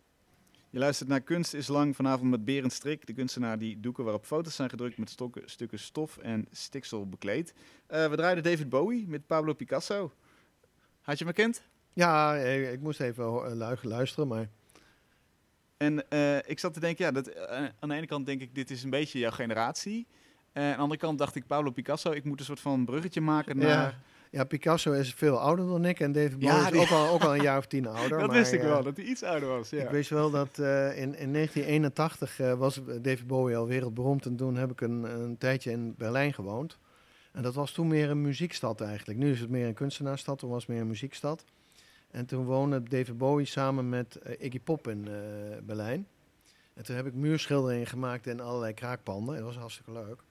[0.70, 4.26] Je luistert naar Kunst is Lang vanavond met Berend Strik, de kunstenaar die doeken waarop
[4.26, 7.54] foto's zijn gedrukt met stokken, stukken stof en stiksel bekleed.
[7.88, 10.12] Eh, we draaiden David Bowie met Pablo Picasso.
[11.02, 11.62] Had je me kent?
[11.94, 14.48] Ja, ik moest even eh, lu- luisteren, maar
[15.78, 18.56] En eh, ik zat te denken, ja, dat, eh, aan de ene kant denk ik,
[18.56, 20.08] dit is een beetje jouw generatie.
[20.54, 23.22] Eh, aan de andere kant dacht ik, Pablo Picasso, ik moet een soort van bruggetje
[23.22, 23.68] maken naar...
[23.70, 23.94] ja,
[24.32, 27.08] ja, Picasso is veel ouder dan ik en David Bowie Ja, is die- ook, al,
[27.10, 28.18] ook al een jaar of tien ouder.
[28.20, 29.70] dat maar, wist ik wel, dat hij iets ouder was.
[29.70, 29.84] Ja.
[29.84, 34.26] Ik wist wel dat in, in 1981 eh, was David Bowie al wereldberoemd.
[34.26, 36.78] En toen heb ik een, een tijdje in Berlijn gewoond.
[37.32, 39.20] En dat was toen meer een muziekstad eigenlijk.
[39.20, 41.44] Nu is het meer een kunstenaarsstad, toen was het meer een muziekstad.
[42.12, 45.14] En toen woonde David Bowie samen met eh, Iggy Pop in eh,
[45.64, 46.08] Berlijn.
[46.74, 49.36] En toen heb ik muurschilderingen gemaakt in allerlei kraakpanden.
[49.36, 50.24] Dat was hartstikke leuk.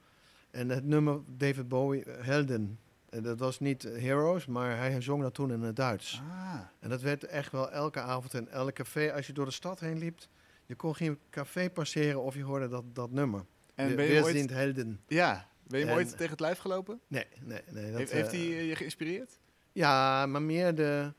[0.50, 2.78] En het nummer David Bowie, eh, Helden.
[3.08, 6.22] eh, dat was niet Heroes, maar hij zong dat toen in het Duits.
[6.30, 9.12] Ah, En dat werd echt wel elke avond in elk café.
[9.12, 10.18] Als je door de stad heen liep,
[10.66, 13.44] je kon geen café passeren of je hoorde dat, dat nummer.
[13.74, 14.50] en ben je ooit...
[14.50, 15.00] helden.
[15.06, 17.00] Ja, ben je En- ooit tegen het lijf gelopen?
[17.08, 17.90] Nee, nee, nee.
[17.90, 19.38] Dat, heeft heeft hij je geïnspireerd?
[19.72, 21.12] Ja, maar meer de...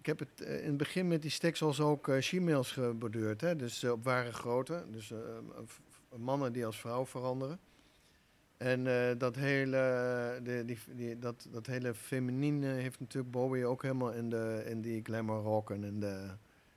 [0.00, 3.40] Ik heb het eh, in het begin met die stiksels ook eh she-mails geborduurd.
[3.40, 3.56] Hè?
[3.56, 4.84] Dus eh, op ware grootte.
[4.90, 5.12] Dus
[6.16, 7.60] mannen die als vrouw veranderen.
[8.56, 8.84] En
[9.18, 14.30] dat, hele, de, die, die, dat, dat hele feminine heeft natuurlijk Bowie ook helemaal in,
[14.30, 16.30] de, in die glamour rock en in de,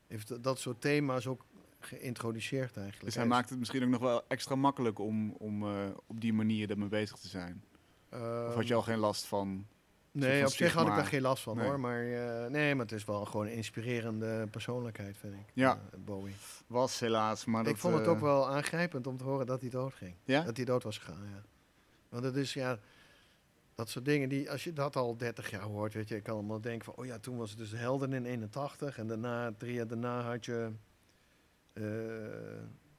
[0.07, 1.45] heeft dat soort thema's ook
[1.79, 3.05] geïntroduceerd eigenlijk.
[3.05, 5.63] Dus hij maakt het misschien ook nog wel extra makkelijk om, om
[6.07, 7.63] op die manier ermee bezig te zijn.
[8.11, 9.67] Of had je al geen last van...
[10.13, 11.65] Nee, op zich had ik daar geen last van Nee.
[11.67, 11.79] hoor.
[11.79, 15.45] Maar, eh, nee, maar het is wel gewoon een inspirerende persoonlijkheid, vind ik.
[15.53, 15.71] Ja.
[15.91, 16.35] eh, Bowie.
[16.67, 17.73] Was helaas, maar dat...
[17.73, 20.15] ik vond het eh, ook wel aangrijpend om te horen dat hij dood ging.
[20.23, 20.43] Ja?
[20.43, 21.41] Dat hij dood was gegaan, ja.
[22.09, 22.79] Want het is, ja,
[23.75, 26.33] dat soort dingen die, als je dat al 30 jaar hoort, weet je, ik kan
[26.33, 29.73] allemaal denken van, oh ja, toen was het dus Helden in 81 en daarna, drie
[29.73, 30.71] jaar daarna had je
[31.73, 31.83] eh,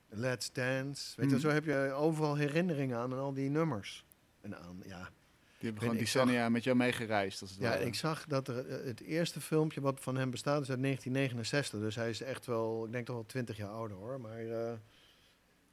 [0.08, 1.12] Let's Dance.
[1.16, 1.40] Weet je, Mhm.
[1.44, 4.04] zo heb je overal herinneringen aan en al die nummers.
[4.40, 5.08] En aan, ja,
[5.64, 7.40] Die hebben gewoon ik zag- decennia met jou meegereisd.
[7.40, 7.84] Als het ja, ware.
[7.84, 11.80] ik zag dat er, eh, het eerste filmpje wat van hem bestaat is uit 1969.
[11.80, 14.20] Dus hij is echt wel, ik denk toch wel 20 jaar ouder hoor.
[14.20, 14.72] Maar eh,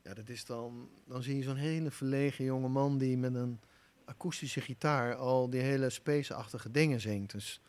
[0.03, 3.59] ja, dat is dan, dan zie je zo'n hele verlegen jonge man die met een
[4.05, 7.31] akoestische gitaar al die hele space-achtige dingen zingt.
[7.31, 7.61] Dus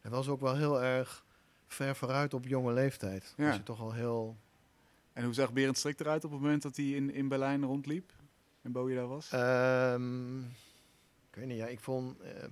[0.00, 1.24] hij was ook wel heel erg
[1.66, 3.34] ver vooruit op jonge leeftijd.
[3.36, 3.44] Ja.
[3.44, 4.36] Was hij toch al heel...
[5.12, 8.12] En hoe zag Berend Strik eruit op het moment dat hij in, in Berlijn rondliep?
[8.62, 9.30] En Bowie daar was?
[9.30, 10.38] Ehm,
[11.30, 12.20] ik weet niet, ja, ik vond...
[12.20, 12.44] eh,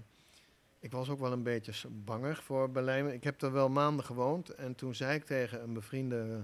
[0.80, 3.12] ik was ook wel een beetje bangig voor Berlijn.
[3.12, 4.48] Ik heb er wel maanden gewoond.
[4.48, 6.42] En toen zei ik tegen een bevriende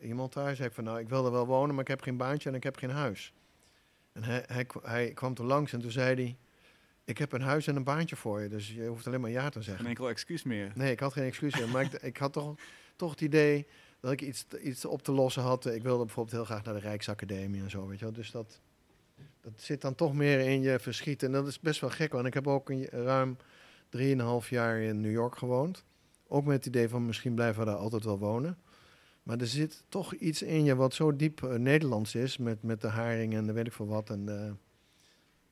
[0.00, 2.16] iemand daar, zei ik van nou, ik wil er wel wonen, maar ik heb geen
[2.16, 3.32] baantje en ik heb geen huis.
[4.12, 6.36] En hij, hij, hij kwam toen langs en toen zei hij,
[7.04, 9.48] ik heb een huis en een baantje voor je, dus je hoeft alleen maar ja
[9.48, 9.86] te Geen zeggen.
[9.86, 10.72] enkel excuus meer.
[10.74, 12.54] Nee, ik had geen excuus meer, maar ik, ik had toch,
[12.96, 13.66] toch het idee
[14.00, 15.66] dat ik iets, iets op te lossen had.
[15.66, 18.14] Ik wilde bijvoorbeeld heel graag naar de Rijksacademie en zo, weet je wel.
[18.14, 18.60] Dus dat,
[19.40, 21.22] dat zit dan toch meer in je verschiet.
[21.22, 23.36] En dat is best wel gek, want ik heb ook een, ruim
[24.42, 25.84] 3,5 jaar in New York gewoond.
[26.28, 28.58] Ook met het idee van misschien blijven we daar altijd wel wonen.
[29.22, 32.80] Maar er zit toch iets in je wat zo diep eh, Nederlands is, met, met
[32.80, 34.10] de haring en de weet ik veel wat.
[34.10, 34.58] En,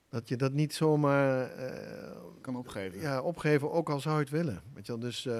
[0.08, 3.00] dat je dat niet zomaar eh, Kan opgeven.
[3.00, 4.62] ja, opgeven, ook al zou je het willen.
[4.74, 5.00] Weet je wel?
[5.00, 5.38] Dus eh,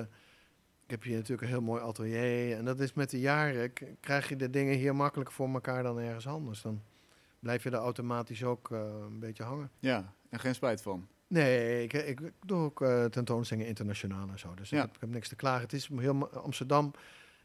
[0.85, 2.57] ik heb hier natuurlijk een heel mooi atelier.
[2.57, 5.99] En dat is met de jaren, krijg je de dingen hier makkelijker voor elkaar dan
[5.99, 6.63] ergens anders.
[6.63, 6.83] Dan
[7.39, 9.71] blijf je er automatisch ook eh, een beetje hangen.
[9.79, 11.09] Ja, en geen spijt van.
[11.27, 14.55] Nee, ik, ik, doe ook eh, tentoonstellingen internationaal en zo.
[14.55, 14.77] Dus Ja.
[14.77, 15.63] ik, heb, ik heb niks te klagen.
[15.63, 16.93] Het is heel, Amsterdam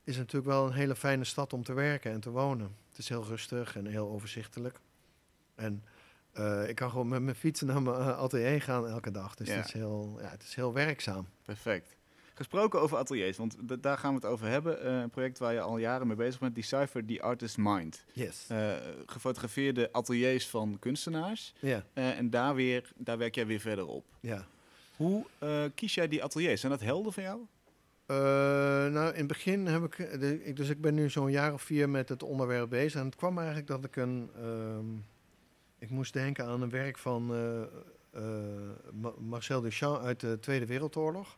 [0.04, 2.76] is natuurlijk wel een hele fijne stad om te werken en te wonen.
[2.90, 4.80] Het is heel rustig en heel overzichtelijk.
[5.56, 5.84] En
[6.32, 9.36] eh, ik kan gewoon met mijn fiets naar mijn atelier gaan elke dag.
[9.36, 9.56] Dus Ja.
[9.56, 11.28] het, is heel, ja, het is heel werkzaam.
[11.42, 11.96] Perfect.
[12.36, 14.82] Gesproken over ateliers, want daar gaan we het over hebben.
[14.82, 18.06] Eh, een project waar je al jaren mee bezig bent, Decipher the Artist Mind.
[18.14, 18.46] Yes.
[18.48, 18.72] Eh,
[19.06, 21.54] gefotografeerde ateliers van kunstenaars.
[21.60, 24.06] Ja, Eh, en daar, weer, daar werk jij weer verder op.
[24.20, 24.46] ja.
[24.96, 25.26] Hoe
[25.76, 26.60] kies jij die ateliers?
[26.60, 27.40] Zijn dat helden van jou?
[28.92, 30.56] Nou, in het begin heb ik.
[30.56, 33.00] Dus ik ben nu zo'n jaar of vier met het onderwerp bezig.
[33.00, 34.30] En het kwam eigenlijk dat ik een...
[34.36, 34.86] ehm,
[35.80, 37.26] ik moest denken aan een werk van
[38.92, 41.38] Ma- Marcel Duchamp uit de Tweede Wereldoorlog.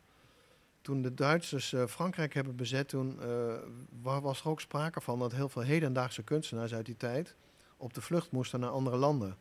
[0.86, 3.54] Toen de Duitsers eh, Frankrijk hebben bezet, toen eh,
[4.02, 7.34] wa- was er ook sprake van dat heel veel hedendaagse kunstenaars uit die tijd
[7.76, 9.36] op de vlucht moesten naar andere landen.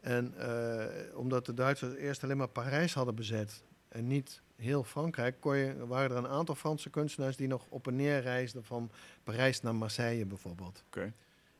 [0.00, 5.36] En eh, omdat de Duitsers eerst alleen maar Parijs hadden bezet en niet heel Frankrijk,
[5.40, 8.90] kon je, waren er een aantal Franse kunstenaars die nog op en neer reisden van
[9.24, 10.82] Parijs naar Marseille bijvoorbeeld.
[10.86, 11.12] Oké.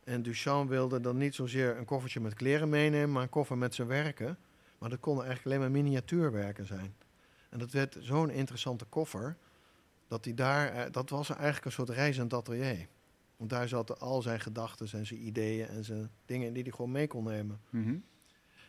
[0.05, 3.75] En Duchamp wilde dan niet zozeer een koffertje met kleren meenemen, maar een koffer met
[3.75, 4.39] zijn werken.
[4.79, 6.95] Maar dat konden eigenlijk alleen maar miniatuurwerken zijn.
[7.53, 9.37] En dat werd zo'n interessante koffer,
[10.09, 12.87] dat, hij daar, eh, dat was eigenlijk een soort reizend atelier.
[13.37, 16.91] Want daar zaten al zijn gedachten en zijn ideeën en zijn dingen die hij gewoon
[16.91, 17.61] mee kon nemen.
[17.71, 17.97] Mhm.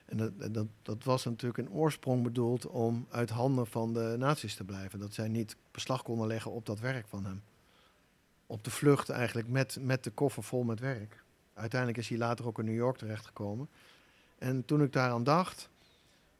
[0.06, 4.56] En dat, dat, dat was natuurlijk in oorsprong bedoeld om uit handen van de nazi's
[4.56, 5.00] te blijven.
[5.00, 7.44] Dat zij niet beslag konden leggen op dat werk van hem.
[8.46, 11.24] Op de vlucht eigenlijk met, met de koffer vol met werk.
[11.54, 13.70] Uiteindelijk is hij later ook in New York terechtgekomen.
[14.38, 15.70] En toen ik daaraan dacht,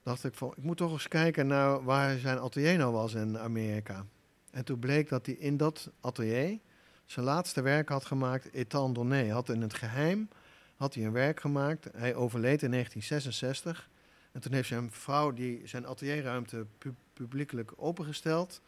[0.04, 3.38] dacht ik van, ik moet toch eens kijken naar waar zijn atelier nou was in
[3.38, 4.06] Amerika.
[4.52, 6.60] En toen bleek dat hij in dat atelier
[7.06, 9.30] zijn laatste werk had gemaakt, Etan Donné.
[9.30, 10.30] Had in het geheim
[10.76, 11.88] had hij een werk gemaakt.
[11.96, 13.90] Hij overleed in 1966.
[14.32, 18.62] En toen heeft zijn vrouw die zijn atelierruimte pu- publiekelijk opengesteld.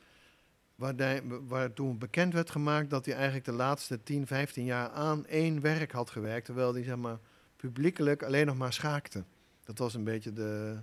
[0.76, 5.62] Waar toen bekend werd gemaakt dat hij eigenlijk de laatste 10, 15 jaar aan één
[5.62, 6.46] werk had gewerkt.
[6.46, 7.18] Terwijl hij zeg maar,
[7.56, 9.24] publiekelijk alleen nog maar schaakte.
[9.64, 10.78] Dat was een beetje de,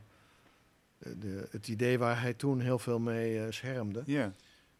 [1.20, 4.02] de, het idee waar hij toen heel veel mee eh, schermde.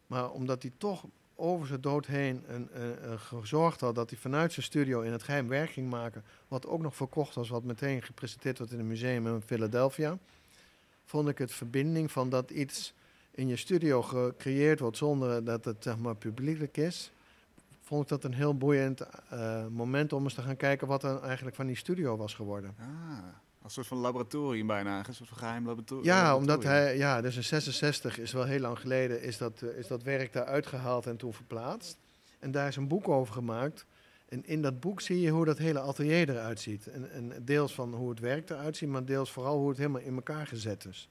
[0.07, 1.05] Maar omdat hij toch
[1.35, 5.11] over zijn dood heen een, een- een gezorgd had dat hij vanuit zijn studio in
[5.11, 6.23] het geheim werk ging maken.
[6.47, 10.17] Wat ook nog verkocht was, wat meteen gepresenteerd wordt in een museum in Philadelphia.
[11.05, 12.93] Vond ik het verbinding van dat iets
[13.31, 17.11] in je studio gecreëerd wordt zonder dat het zeg maar, publiekelijk is.
[17.81, 21.21] Vond ik dat een heel boeiend eh, moment om eens te gaan kijken wat er
[21.21, 22.75] eigenlijk van die studio was geworden.
[22.79, 23.17] Ah,
[23.63, 25.07] een soort van laboratorium bijna.
[25.07, 26.05] Een soort van geheim laboratorium.
[26.05, 29.77] Ja, omdat hij, ja, dus in 66 is wel heel lang geleden, is dat, eh,
[29.77, 31.97] is dat werk daar uitgehaald en toen verplaatst.
[32.39, 33.85] En daar is een boek over gemaakt.
[34.29, 36.87] En in dat boek zie je hoe dat hele atelier eruit ziet.
[36.87, 40.01] En, en deels van hoe het werk eruit ziet, maar deels vooral hoe het helemaal
[40.01, 41.09] in elkaar gezet is.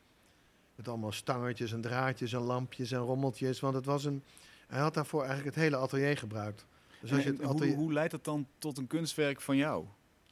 [0.75, 3.61] Met allemaal stangetjes en draadjes en lampjes en rommeltjes.
[3.61, 4.23] Want het was een,
[4.67, 6.67] hij had daarvoor eigenlijk het hele atelier gebruikt.
[7.01, 7.75] Dus als je het hoe, atelier...
[7.75, 9.85] hoe leidt dat dan tot een kunstwerk van jou?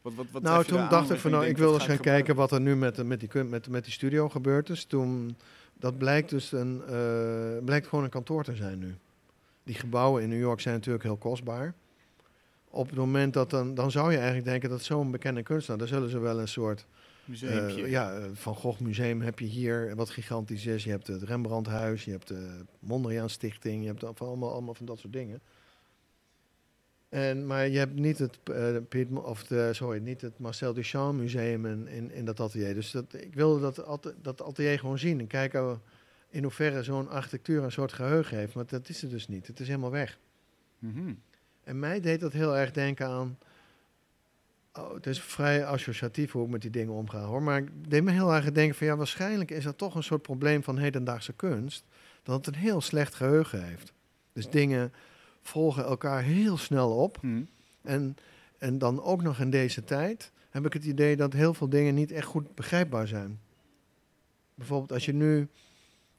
[0.03, 2.35] Wat, wat, wat Nou, toen dacht ik van, nou, ik wil eens ga gaan kijken
[2.35, 4.85] wat er nu met, met, die, met, met die studio gebeurd is.
[4.85, 5.37] Toen,
[5.79, 8.95] dat blijkt dus een, eh, blijkt gewoon een kantoor te zijn nu.
[9.63, 11.75] Die gebouwen in New York zijn natuurlijk heel kostbaar.
[12.71, 15.89] Op het moment dat dan, dan zou je eigenlijk denken dat zo'n bekende kunstenaar, daar
[15.89, 16.87] zullen ze wel een soort
[17.41, 20.85] eh, ja, eh, Van Gogh Museum heb je hier, wat gigantisch is.
[20.85, 24.99] Je hebt het Rembrandthuis, je hebt de Mondriaan Stichting, je hebt allemaal, allemaal van dat
[24.99, 25.41] soort dingen.
[27.11, 31.21] En, maar je hebt niet het, eh, Piet, of de, sorry, niet het Marcel Duchamp
[31.21, 32.75] Museum in, in, in dat atelier.
[32.75, 35.83] Dus dat, ik wilde dat, dat atelier gewoon zien en kijken
[36.29, 38.55] in hoeverre zo'n architectuur een soort geheugen heeft.
[38.55, 39.47] Maar dat is het dus niet.
[39.47, 40.19] Het is helemaal weg.
[40.79, 41.13] Mhm.
[41.65, 43.39] En mij deed dat heel erg denken aan
[44.73, 47.43] Oh, het is vrij associatief hoe ik met die dingen omga hoor.
[47.43, 50.23] Maar ik deed me heel erg denken van ja, waarschijnlijk is dat toch een soort
[50.23, 51.85] probleem van hedendaagse kunst.
[52.23, 53.93] Dat het een heel slecht geheugen heeft.
[54.33, 54.93] Dus dingen
[55.43, 57.19] volgen elkaar heel snel op.
[57.21, 57.43] Hm.
[57.83, 58.17] En,
[58.59, 61.95] en dan ook nog in deze tijd heb ik het idee dat heel veel dingen
[61.95, 63.41] niet echt goed begrijpbaar zijn.
[64.55, 65.49] Bijvoorbeeld als je nu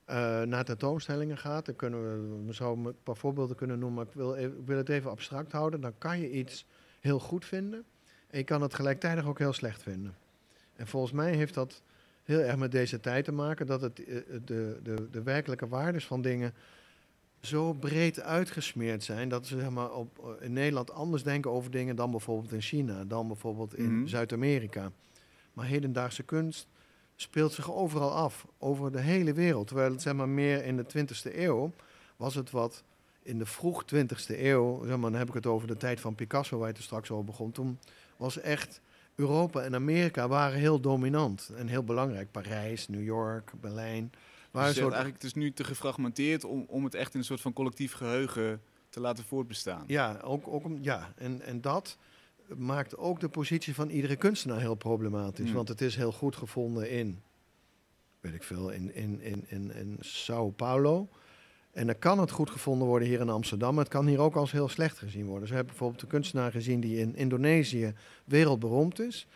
[0.05, 4.05] eh, naar tentoonstellingen gaat, dan kunnen we, we zouden een paar voorbeelden kunnen noemen, maar
[4.05, 5.81] ik wil, even- ik wil het even abstract houden.
[5.81, 6.65] Dan kan je iets
[6.99, 7.83] heel goed vinden
[8.29, 10.15] en je kan het gelijktijdig ook heel slecht vinden.
[10.75, 11.81] En volgens mij heeft dat
[12.23, 16.05] heel erg met deze tijd te maken, dat het, eh, de, de, de werkelijke waardes
[16.05, 16.53] van dingen
[17.41, 21.71] zo breed uitgesmeerd zijn dat ze zeg maar, op, eh, in Nederland anders denken over
[21.71, 24.07] dingen dan bijvoorbeeld in China, dan bijvoorbeeld in Mhm.
[24.07, 24.91] Zuid-Amerika.
[25.53, 26.67] Maar hedendaagse kunst
[27.15, 29.67] speelt zich overal af, over de hele wereld.
[29.67, 31.71] Terwijl het zeg maar, meer in de 20e eeuw
[32.17, 32.83] was het wat
[33.23, 36.15] in de vroeg 20e eeuw, zeg maar, dan heb ik het over de tijd van
[36.15, 37.51] Picasso, waar je het straks over begon.
[37.51, 37.79] Toen
[38.17, 38.81] was echt
[39.15, 42.31] Europa en Amerika waren heel dominant en heel belangrijk.
[42.31, 44.11] Parijs, New York, Berlijn.
[44.51, 47.19] Dus een zegt soort eigenlijk, het is nu te gefragmenteerd om, om het echt in
[47.19, 49.83] een soort van collectief geheugen te laten voortbestaan.
[49.87, 51.13] Ja, ook, ook om, ja.
[51.15, 51.97] En, en dat
[52.57, 55.45] maakt ook de positie van iedere kunstenaar heel problematisch.
[55.45, 55.55] Hmm.
[55.55, 57.21] Want het is heel goed gevonden in,
[58.19, 61.09] weet ik veel, in, in, in, in, in Sao Paulo.
[61.71, 63.73] En dan kan het goed gevonden worden hier in Amsterdam.
[63.73, 65.47] Maar het kan hier ook als heel slecht gezien worden.
[65.47, 67.93] Ze hebben bijvoorbeeld een kunstenaar gezien die in Indonesië
[68.25, 69.27] wereldberoemd is.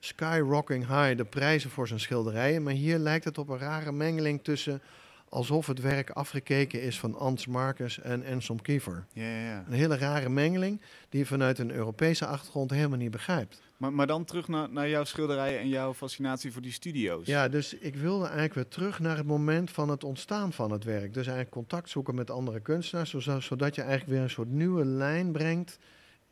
[0.00, 2.62] Skyrocking high, de prijzen voor zijn schilderijen.
[2.62, 4.80] Maar hier lijkt het op een rare mengeling tussen...
[5.28, 9.04] alsof het werk afgekeken is van Ans Marcus en Anselm Kiefer.
[9.12, 9.64] Ja, ja, ja.
[9.66, 13.62] Een hele rare mengeling die je vanuit een Europese achtergrond helemaal niet begrijpt.
[13.76, 17.26] Maar, maar dan terug naar, naar jouw schilderijen en jouw fascinatie voor die studio's.
[17.26, 20.84] Ja, dus ik wilde eigenlijk weer terug naar het moment van het ontstaan van het
[20.84, 21.14] werk.
[21.14, 25.32] Dus eigenlijk contact zoeken met andere kunstenaars, zodat je eigenlijk weer een soort nieuwe lijn
[25.32, 25.78] brengt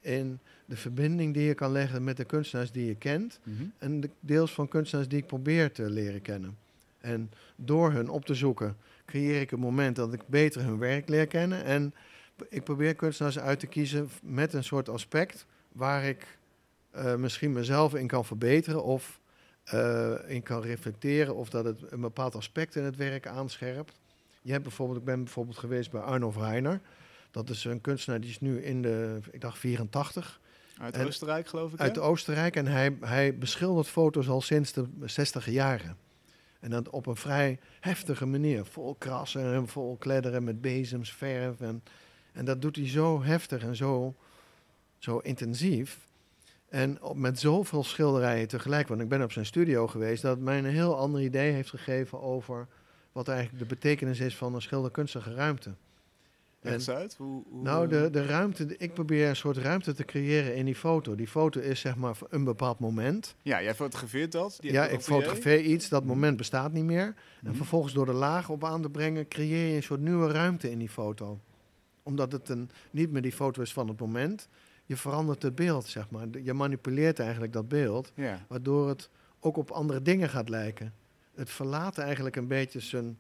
[0.01, 3.39] in de verbinding die je kan leggen met de kunstenaars die je kent.
[3.43, 3.63] Mhm.
[3.79, 6.59] En de deels van kunstenaars die ik probeer te leren kennen.
[6.99, 11.09] En door hun op te zoeken, creëer ik een moment dat ik beter hun werk
[11.09, 11.65] leer kennen.
[11.65, 11.95] En
[12.49, 16.39] ik probeer kunstenaars uit te kiezen met een soort aspect waar ik
[16.91, 19.21] eh, misschien mezelf in kan verbeteren of
[19.65, 24.01] eh, in kan reflecteren of dat het een bepaald aspect in het werk aanscherpt.
[24.43, 26.81] Je hebt bijvoorbeeld, ik ben bijvoorbeeld geweest bij Arnold Reiner.
[27.31, 30.41] Dat is een kunstenaar die is nu in de, ik dacht 84,
[30.81, 31.81] Uit En- Oostenrijk, geloof ik.
[31.81, 32.03] uit hè?
[32.03, 32.57] Oostenrijk.
[32.57, 35.97] En hij, hij beschildert foto's al sinds de 60 jaren.
[36.61, 38.65] En dat op een vrij heftige manier.
[38.65, 41.61] Vol krassen en vol kledderen met bezems, verf.
[41.61, 41.83] En,
[42.33, 44.15] en dat doet hij zo heftig en zo,
[44.99, 46.07] zo intensief.
[46.69, 48.89] En op, met zoveel schilderijen tegelijk.
[48.89, 50.23] Want ik ben op zijn studio geweest.
[50.23, 52.67] Dat het mij een heel ander idee heeft gegeven over
[53.13, 55.75] wat eigenlijk de betekenis is van een schilderkunstige ruimte.
[56.61, 57.15] Leg En- eens uit.
[57.19, 60.75] Hoe, hoe, nou, de, de ruimte, ik probeer een soort ruimte te creëren in die
[60.75, 61.15] foto.
[61.15, 63.35] Die foto is zeg maar een bepaald moment.
[63.43, 64.57] Ja, jij fotografeert dat.
[64.61, 66.09] die- ja, ik fotografeer iets, dat Mhm.
[66.13, 67.05] moment bestaat niet meer.
[67.07, 67.15] En
[67.49, 67.55] Mhm.
[67.55, 70.79] vervolgens door de laag op aan te brengen, creëer je een soort nieuwe ruimte in
[70.79, 71.41] die foto.
[72.03, 74.49] Omdat het een, niet meer die foto is van het moment.
[74.85, 76.27] Je verandert het beeld, zeg maar.
[76.43, 78.45] Je manipuleert eigenlijk dat beeld, Ja.
[78.49, 80.95] waardoor het ook op andere dingen gaat lijken.
[81.35, 83.19] Het verlaat eigenlijk een beetje zijn,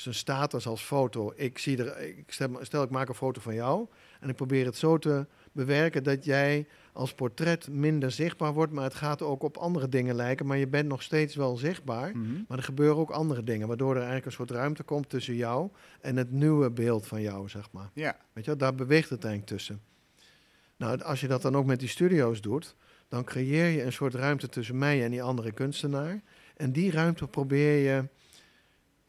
[0.00, 1.32] zijn status als foto.
[1.36, 3.86] Ik, zie er, ik stel, stel, ik maak een foto van jou
[4.20, 8.84] en ik probeer het zo te bewerken dat jij als portret minder zichtbaar wordt, maar
[8.84, 12.16] het gaat ook op andere dingen lijken, maar je bent nog steeds wel zichtbaar.
[12.16, 12.42] Mhm.
[12.48, 15.70] Maar er gebeuren ook andere dingen, waardoor er eigenlijk een soort ruimte komt tussen jou
[16.00, 17.90] en het nieuwe beeld van jou, zeg maar.
[17.94, 18.16] Ja.
[18.32, 19.80] Weet je, daar beweegt het eigenlijk tussen.
[20.76, 22.74] Nou, als je dat dan ook met die studio's doet,
[23.08, 26.20] dan creëer je een soort ruimte tussen mij en die andere kunstenaar.
[26.56, 28.08] En die ruimte probeer je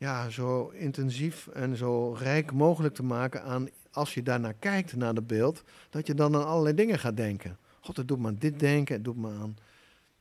[0.01, 5.13] ja, zo intensief en zo rijk mogelijk te maken aan, als je daarnaar kijkt, naar
[5.13, 7.57] het beeld, dat je dan aan allerlei dingen gaat denken.
[7.79, 9.57] God, het doet me aan dit denken, het doet me aan...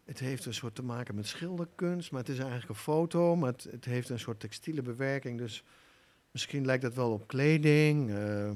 [0.05, 3.53] Het heeft een soort te maken met schilderkunst, maar het is eigenlijk een foto, maar
[3.53, 5.65] het, het heeft een soort textiele bewerking, dus
[6.31, 8.11] misschien lijkt het wel op kleding.
[8.11, 8.51] eh,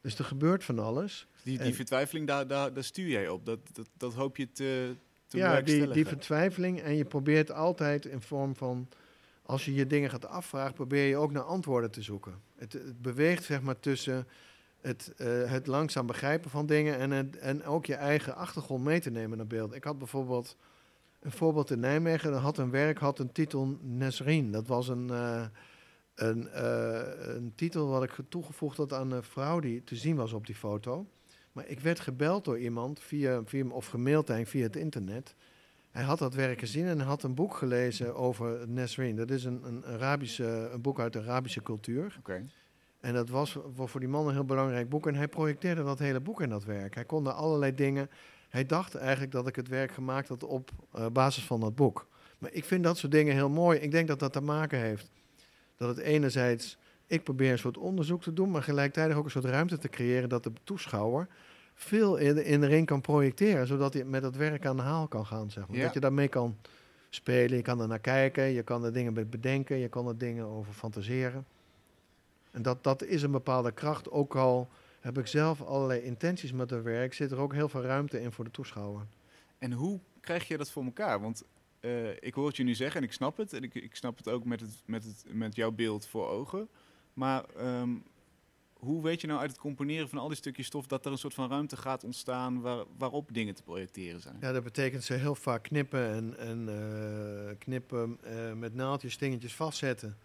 [0.00, 1.26] dus er gebeurt van alles.
[1.42, 3.46] Die, die En- vertwijfeling, daar, daar, daar stuur jij op.
[3.46, 4.94] Dat, dat, dat hoop je te,
[5.26, 6.80] te ja, die, die vertwijfeling.
[6.80, 8.88] En je probeert altijd in vorm van,
[9.50, 12.34] als je je dingen gaat afvragen, probeer je ook naar antwoorden te zoeken.
[12.56, 14.26] Het, beweegt zeg maar tussen
[14.80, 19.00] het, eh, het langzaam begrijpen van dingen en, het, en ook je eigen achtergrond mee
[19.00, 19.74] te nemen naar beeld.
[19.74, 20.56] Ik had bijvoorbeeld
[21.20, 22.32] een voorbeeld in Nijmegen.
[22.32, 24.52] Dat had een werk, had een titel Nesrien.
[24.52, 25.44] Dat was een, eh,
[26.14, 30.32] een, eh, een titel wat ik toegevoegd had aan een vrouw die te zien was
[30.32, 31.06] op die foto.
[31.52, 35.34] Maar ik werd gebeld door iemand, via, via, of gemaild via het internet.
[35.90, 39.16] Hij had dat werk gezien en had een boek gelezen over Nesreen.
[39.16, 42.16] Dat is een, een, Arabische, een boek uit de Arabische cultuur.
[42.18, 42.46] Oké.
[43.00, 45.06] En dat was voor, die man een heel belangrijk boek.
[45.06, 46.94] En hij projecteerde dat hele boek in dat werk.
[46.94, 48.10] Hij kon allerlei dingen.
[48.48, 52.08] Hij dacht eigenlijk dat ik het werk gemaakt had op eh, basis van dat boek.
[52.38, 53.78] Maar ik vind dat soort dingen heel mooi.
[53.78, 55.10] Ik denk dat dat te maken heeft
[55.76, 59.44] dat het enerzijds ik probeer een soort onderzoek te doen, maar gelijktijdig ook een soort
[59.44, 61.28] ruimte te creëren dat de toeschouwer
[61.82, 65.26] veel in, in erin kan projecteren, zodat hij met dat werk aan de haal kan
[65.26, 65.50] gaan.
[65.50, 65.76] Zeg maar.
[65.76, 65.84] Ja.
[65.84, 66.56] Dat je daarmee kan
[67.08, 70.18] spelen, je kan er naar kijken, je kan er dingen bij bedenken, je kan er
[70.18, 71.46] dingen over fantaseren.
[72.50, 74.68] En dat, dat is een bepaalde kracht, ook al
[75.00, 78.32] heb ik zelf allerlei intenties met het werk, zit er ook heel veel ruimte in
[78.32, 79.06] voor de toeschouwer.
[79.58, 81.20] En hoe krijg je dat voor elkaar?
[81.20, 81.44] Want
[81.80, 83.52] eh, ik hoor het je nu zeggen en ik snap het.
[83.52, 86.68] En ik, ik snap het ook met, het, met, het, met jouw beeld voor ogen.
[87.12, 87.90] Maar ehm,
[88.80, 91.18] hoe weet je nou uit het componeren van al die stukjes stof dat er een
[91.18, 94.36] soort van ruimte gaat ontstaan waar, waarop dingen te projecteren zijn?
[94.40, 99.54] Ja, dat betekent ze heel vaak knippen en, en eh, knippen eh, met naaldjes, dingetjes
[99.54, 100.16] vastzetten.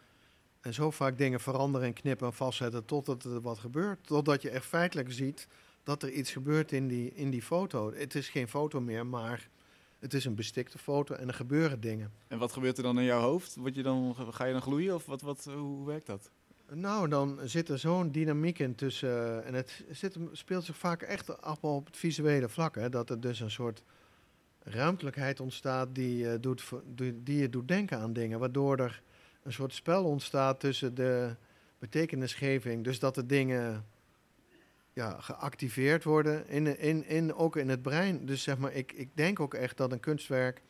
[0.62, 4.08] En zo vaak dingen veranderen en knippen en vastzetten totdat er wat gebeurt.
[4.08, 5.48] Totdat je echt feitelijk ziet
[5.84, 7.94] dat er iets gebeurt in die, in die foto.
[7.94, 9.50] Het is geen foto meer, maar
[10.00, 12.12] het is een bestikte foto en er gebeuren dingen.
[12.28, 13.56] En wat gebeurt er dan in jouw hoofd?
[13.56, 16.32] Word je dan, ga je dan gloeien of wat, wat, hoe werkt dat?
[16.72, 19.46] Nou, dan zit er zo'n dynamiek in tussen.
[19.46, 22.76] En het zit, speelt zich vaak echt af op het visuele vlak.
[22.76, 23.84] Hè, dat er dus een soort
[24.60, 28.40] ruimtelijkheid ontstaat die, eh, doet, die, die je doet denken aan dingen.
[28.40, 29.02] Waardoor er
[29.44, 31.36] een soort spel ontstaat tussen de
[31.80, 32.84] betekenisgeving.
[32.84, 33.86] Dus dat de dingen
[34.94, 38.26] ja, geactiveerd worden, in, in, in, ook in het brein.
[38.26, 40.62] Dus zeg maar, ik, ik denk ook echt dat een kunstwerk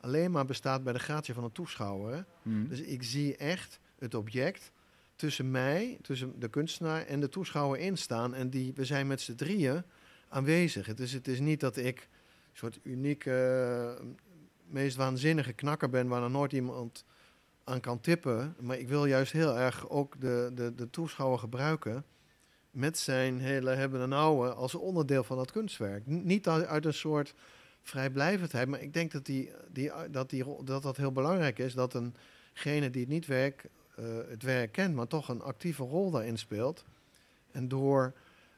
[0.00, 2.14] alleen maar bestaat bij de gratie van een toeschouwer.
[2.14, 2.22] Hè.
[2.42, 2.68] Hm.
[2.68, 4.72] Dus ik zie echt het object
[5.20, 8.34] tussen mij, tussen de kunstenaar en de toeschouwer instaan.
[8.34, 9.82] En die, we zijn met z'n drieën
[10.28, 10.86] aanwezig.
[10.86, 13.32] Het is, het is niet dat ik een soort unieke,
[13.98, 14.06] eh,
[14.66, 17.04] meest waanzinnige knakker ben waar nooit iemand
[17.64, 18.54] aan kan tippen.
[18.60, 22.04] Maar ik wil juist heel erg ook de, de, de toeschouwer gebruiken
[22.70, 26.06] met zijn hele hebben en houden als onderdeel van dat kunstwerk.
[26.06, 27.34] Niet uit, een soort
[27.82, 31.74] vrijblijvendheid, maar ik denk dat, die, die, dat, die, dat dat heel belangrijk is.
[31.74, 33.70] Dat eengene die het niet werk, eh,
[34.28, 36.84] het werk kent, maar toch een actieve rol daarin speelt.
[37.52, 38.12] En door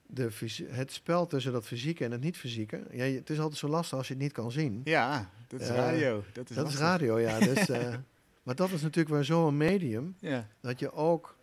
[0.06, 0.28] de,
[0.68, 2.82] het spel tussen dat fysieke en het niet-fysieke.
[2.90, 4.80] Ja, het is altijd zo lastig als je het niet kan zien.
[4.84, 6.22] Ja, dat is Eh, radio.
[6.32, 6.80] Dat is, dat is lastig.
[6.80, 7.38] radio, ja.
[7.54, 7.94] Dus, eh,
[8.42, 10.46] maar dat is natuurlijk weer zo'n medium Ja.
[10.60, 11.36] dat je ook.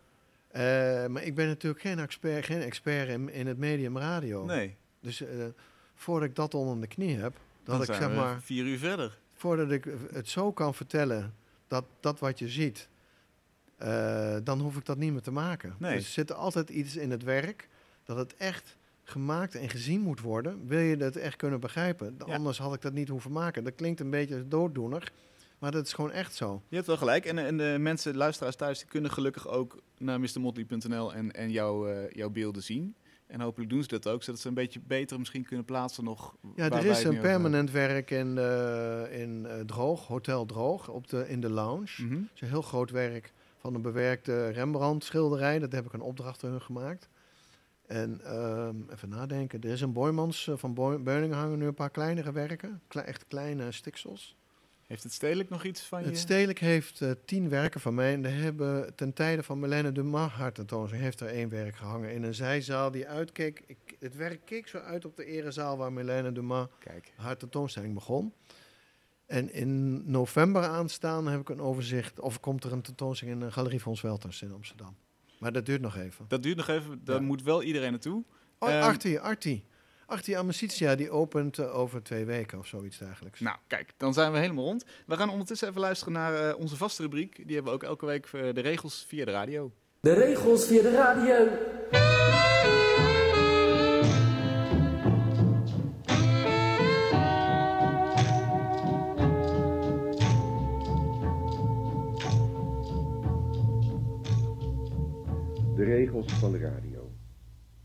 [0.48, 0.62] eh,
[1.08, 4.46] maar ik ben natuurlijk geen expert, geen expert in, in het medium radio.
[4.46, 5.46] Nee, Dus eh,
[5.96, 7.34] voordat ik dat onder de knie heb,
[7.64, 9.18] dat dan ik zeg maar, vier uur verder.
[9.36, 11.34] voordat ik het zo kan vertellen
[11.68, 12.88] dat dat wat je ziet,
[13.80, 15.76] eh, dan hoef ik dat niet meer te maken.
[15.78, 15.96] Nee.
[15.96, 17.68] Dus er zit altijd iets in het werk
[18.04, 20.68] dat het echt gemaakt en gezien moet worden.
[20.68, 22.16] Wil je het echt kunnen begrijpen?
[22.26, 22.34] Ja.
[22.34, 23.64] Anders had ik dat niet hoeven maken.
[23.64, 25.12] Dat klinkt een beetje dooddoener,
[25.60, 26.62] maar dat is gewoon echt zo.
[26.68, 27.26] Je hebt wel gelijk.
[27.26, 31.52] En, en de mensen, de luisteraars thuis, die kunnen gelukkig ook naar mrmotley.nl en, en
[31.52, 32.96] jouw, eh, jouw beelden zien.
[33.28, 36.36] En hopelijk doen ze dat ook, zodat ze een beetje beter misschien kunnen plaatsen nog.
[36.56, 41.08] Ja, er is een over permanent werk in, de, in eh, Droog, Hotel Droog, op
[41.08, 41.84] de, in de lounge.
[41.84, 45.60] Is een heel groot werk van een bewerkte Rembrandt-schilderij.
[45.60, 47.10] Dat heb ik een opdracht hun gemaakt.
[47.88, 49.62] En ehm, even nadenken.
[49.62, 52.82] Er is een Boymans eh, van Boy- Beuningen hangen nu een paar kleinere werken.
[52.88, 54.38] Kle- echt kleine stiksels.
[54.88, 56.06] Heeft het stedelijk nog iets van je?
[56.08, 58.14] Het Stedelijk heeft eh, tien werken van mij.
[58.14, 62.12] En er hebben ten tijde van Marlene Dumas haar tentoonstelling heeft er één werk gehangen.
[62.14, 63.64] In een zijzaal die uitkeek.
[63.66, 67.14] Ik, het werk keek zo uit op de erezaal waar Marlene Dumas Kijk.
[67.16, 68.34] haar tentoonstelling begon.
[69.30, 73.52] En in november aanstaan heb ik een overzicht, of komt er een tentoonstelling in de
[73.52, 74.96] Galerie Fons Welters in Amsterdam.
[75.40, 76.26] Maar dat duurt nog even.
[76.28, 77.22] Dat duurt nog even, daar Ja.
[77.22, 78.24] moet wel iedereen naartoe.
[78.60, 79.66] Oh, Ehm, Artie, Artie.
[80.06, 83.40] Artie Amicitia, die opent eh, over twee weken of zoiets dergelijks.
[83.40, 84.86] Nou, kijk, dan zijn we helemaal rond.
[85.06, 87.36] We gaan ondertussen even luisteren naar eh, onze vaste rubriek.
[87.36, 89.72] Die hebben we ook elke week, eh, de regels via de radio.
[90.00, 91.48] De regels via de radio.
[106.00, 107.12] Regels van de radio.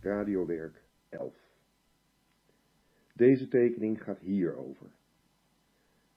[0.01, 1.35] Radiowerk 11.
[3.15, 4.87] Deze tekening gaat hierover.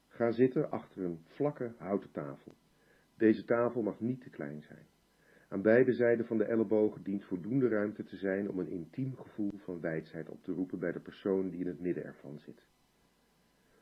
[0.08, 2.56] Ga zitten achter een vlakke houten tafel.
[3.16, 4.86] Deze tafel mag niet te klein zijn.
[5.48, 9.54] Aan beide zijden van de ellebogen dient voldoende ruimte te zijn om een intiem gevoel
[9.58, 12.62] van wijsheid op te roepen bij de persoon die in het midden ervan zit.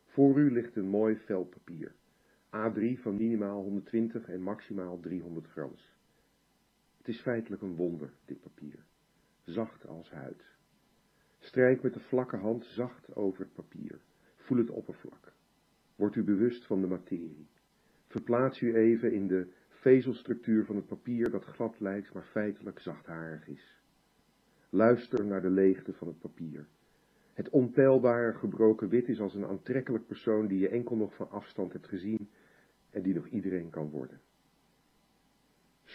[0.05, 1.91] Voor u ligt een mooi vel papier.
[2.45, 5.95] A3 van minimaal 120 en maximaal 300 grams.
[7.05, 8.83] Het is feitelijk een wonder, dit papier.
[9.43, 10.43] Zacht als huid.
[11.39, 13.99] Strijk met de vlakke hand zacht over het papier.
[14.35, 15.33] Voel het oppervlak.
[15.95, 17.47] Wordt u bewust van de materie.
[18.07, 23.47] Verplaats u even in de vezelstructuur van het papier dat glad lijkt, maar feitelijk zachtharig
[23.47, 23.81] is.
[24.69, 26.67] Luister naar de leegte van het papier.
[27.33, 31.73] Het onpeilbare gebroken wit is als een aantrekkelijk persoon die je enkel nog van afstand
[31.73, 32.29] hebt gezien
[32.89, 34.21] en die nog iedereen kan worden.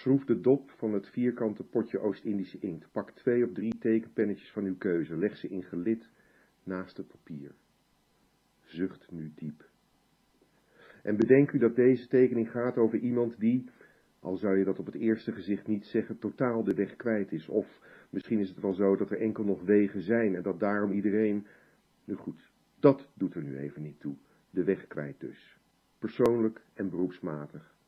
[0.00, 2.92] Schroef de dop van het vierkante potje Oost-Indische inkt.
[2.92, 5.16] Pak twee of drie tekenpennetjes van uw keuze.
[5.16, 6.08] Leg ze in gelid
[6.62, 7.54] naast het papier.
[8.64, 9.68] Zucht nu diep.
[11.02, 13.70] En bedenk u dat deze tekening gaat over iemand die,
[14.20, 17.48] al zou je dat op het eerste gezicht niet zeggen, totaal de weg kwijt is.
[17.48, 17.80] Of
[18.10, 21.46] misschien is het wel zo dat er enkel nog wegen zijn en dat daarom iedereen.
[22.04, 24.16] Nu goed, dat doet er nu even niet toe.
[24.50, 25.58] De weg kwijt dus.
[25.98, 27.78] Persoonlijk en beroepsmatig.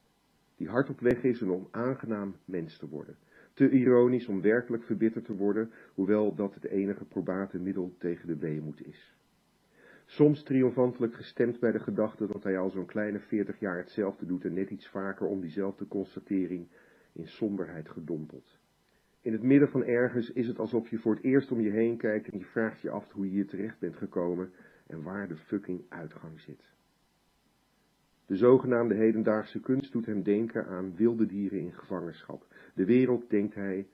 [0.56, 3.16] Die hard op weg is een onaangenaam mens te worden.
[3.54, 8.36] Te ironisch om werkelijk verbitterd te worden, hoewel dat het enige probate middel tegen de
[8.36, 9.16] weemoed is.
[10.04, 14.44] Soms triomfantelijk gestemd bij de gedachte dat hij al zo'n kleine veertig jaar hetzelfde doet
[14.44, 16.66] en net iets vaker om diezelfde constatering
[17.12, 18.58] in somberheid gedompeld.
[19.20, 21.96] In het midden van ergens is het alsof je voor het eerst om je heen
[21.96, 24.52] kijkt en je vraagt je af hoe je hier terecht bent gekomen
[24.86, 26.70] en waar de fucking uitgang zit.
[28.32, 32.46] De zogenaamde hedendaagse kunst doet hem denken aan wilde dieren in gevangenschap.
[32.74, 33.86] De wereld, denkt hij,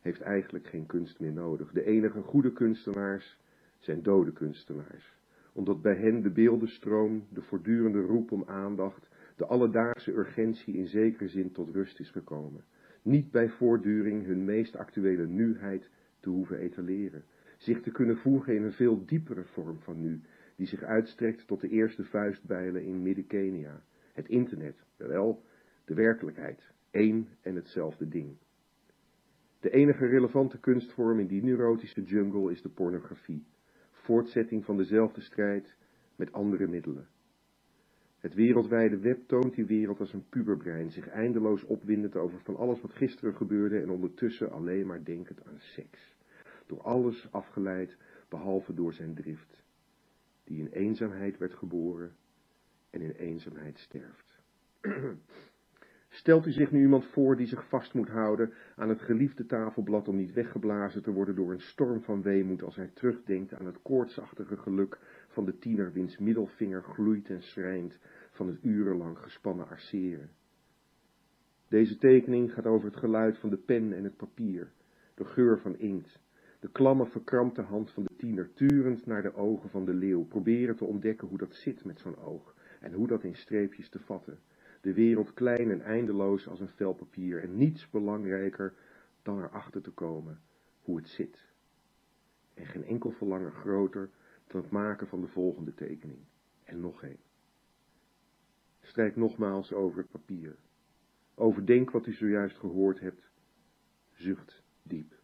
[0.00, 1.72] heeft eigenlijk geen kunst meer nodig.
[1.72, 3.40] De enige goede kunstenaars
[3.78, 5.16] zijn dode kunstenaars
[5.52, 11.28] omdat bij hen de beeldenstroom, de voortdurende roep om aandacht, de alledaagse urgentie in zekere
[11.28, 12.64] zin tot rust is gekomen.
[13.02, 15.90] Niet bij voortduring hun meest actuele nuheid
[16.20, 17.24] te hoeven etaleren,
[17.56, 20.20] zich te kunnen voegen in een veel diepere vorm van nu,
[20.56, 23.82] die zich uitstrekt tot de eerste vuistbijlen in Midden-Kenia.
[24.12, 25.42] Het internet, wel,
[25.84, 28.36] de werkelijkheid, één en hetzelfde ding.
[29.60, 33.46] De enige relevante kunstvorm in die neurotische jungle is de pornografie
[33.90, 35.74] voortzetting van dezelfde strijd
[36.16, 37.08] met andere middelen.
[38.18, 42.80] Het wereldwijde web toont die wereld als een puberbrein, zich eindeloos opwindend over van alles
[42.80, 46.16] wat gisteren gebeurde en ondertussen alleen maar denkend aan seks.
[46.66, 47.96] Door alles afgeleid,
[48.28, 49.64] behalve door zijn drift,
[50.46, 52.16] die in eenzaamheid werd geboren
[52.90, 54.40] en in eenzaamheid sterft.
[56.08, 60.08] Stelt u zich nu iemand voor die zich vast moet houden aan het geliefde tafelblad
[60.08, 63.82] om niet weggeblazen te worden door een storm van weemoed als hij terugdenkt aan het
[63.82, 67.98] koortsachtige geluk van de tiener wiens middelvinger gloeit en schrijnt
[68.30, 70.30] van het urenlang gespannen arceren.
[71.68, 74.72] Deze tekening gaat over het geluid van de pen en het papier,
[75.14, 76.20] de geur van inkt,
[76.60, 80.76] de klamme verkrampte hand van de tiener, turend naar de ogen van de leeuw, proberen
[80.76, 84.38] te ontdekken hoe dat zit met zo'n oog en hoe dat in streepjes te vatten
[84.86, 88.74] de wereld klein en eindeloos als een vel papier en niets belangrijker
[89.22, 90.40] dan erachter te komen
[90.82, 91.44] hoe het zit.
[92.54, 94.10] En geen enkel verlangen groter
[94.46, 96.18] dan het maken van de volgende tekening.
[96.64, 97.18] En nog een.
[98.80, 100.56] Strijk nogmaals over het papier.
[101.34, 103.30] Overdenk wat u zojuist gehoord hebt.
[104.12, 105.14] Zucht diep.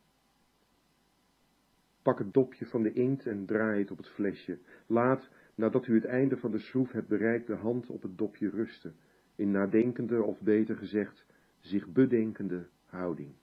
[2.03, 4.59] Pak het dopje van de inkt en draai het op het flesje.
[4.86, 8.50] Laat, nadat u het einde van de schroef hebt bereikt, de hand op het dopje
[8.50, 8.94] rusten
[9.36, 11.26] in nadenkende, of beter gezegd,
[11.61, 13.34] zich bedenkende houding.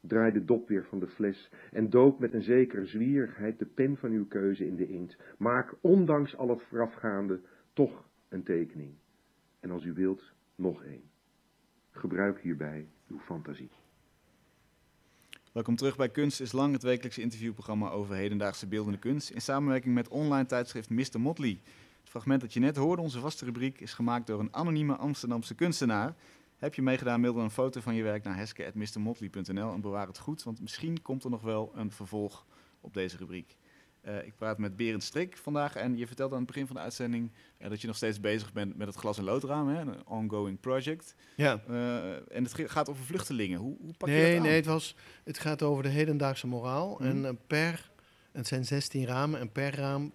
[0.00, 3.96] Draai de dop weer van de fles en doop met een zekere zwierigheid de pen
[3.96, 5.18] van uw keuze in de inkt.
[5.38, 7.40] Maak, ondanks al het voorafgaande,
[7.72, 8.94] toch een tekening.
[9.60, 11.10] En als u wilt, nog één.
[11.90, 13.79] Gebruik hierbij uw fantasie.
[15.52, 19.94] Welkom terug bij Kunst is Lang, het wekelijkse interviewprogramma over hedendaagse beeldende kunst, in samenwerking
[19.94, 21.20] met online tijdschrift Mr.
[21.20, 21.60] Motley.
[22.00, 25.54] Het fragment dat je net hoorde, onze vaste rubriek, is gemaakt door een anonieme Amsterdamse
[25.54, 26.14] kunstenaar.
[26.56, 30.18] Heb je meegedaan, mail dan een foto van je werk naar heske.mrmotley.nl en bewaar het
[30.18, 32.46] goed, want misschien komt er nog wel een vervolg
[32.80, 33.56] op deze rubriek.
[34.06, 36.82] Uh, ik praat met Berend Strik vandaag en je vertelde aan het begin van de
[36.82, 40.06] uitzending uh, dat je nog steeds bezig bent met het glas- en loodraam, hè, een
[40.06, 41.14] ongoing project.
[41.36, 41.60] Ja.
[41.70, 43.58] Uh, en het gaat over vluchtelingen.
[43.58, 44.42] Hoe, hoe pak nee, je dat aan?
[44.42, 46.96] Nee, het, was, het gaat over de hedendaagse moraal.
[47.00, 47.24] Mhm.
[47.24, 47.90] En per
[48.32, 50.12] het zijn 16 ramen en per raam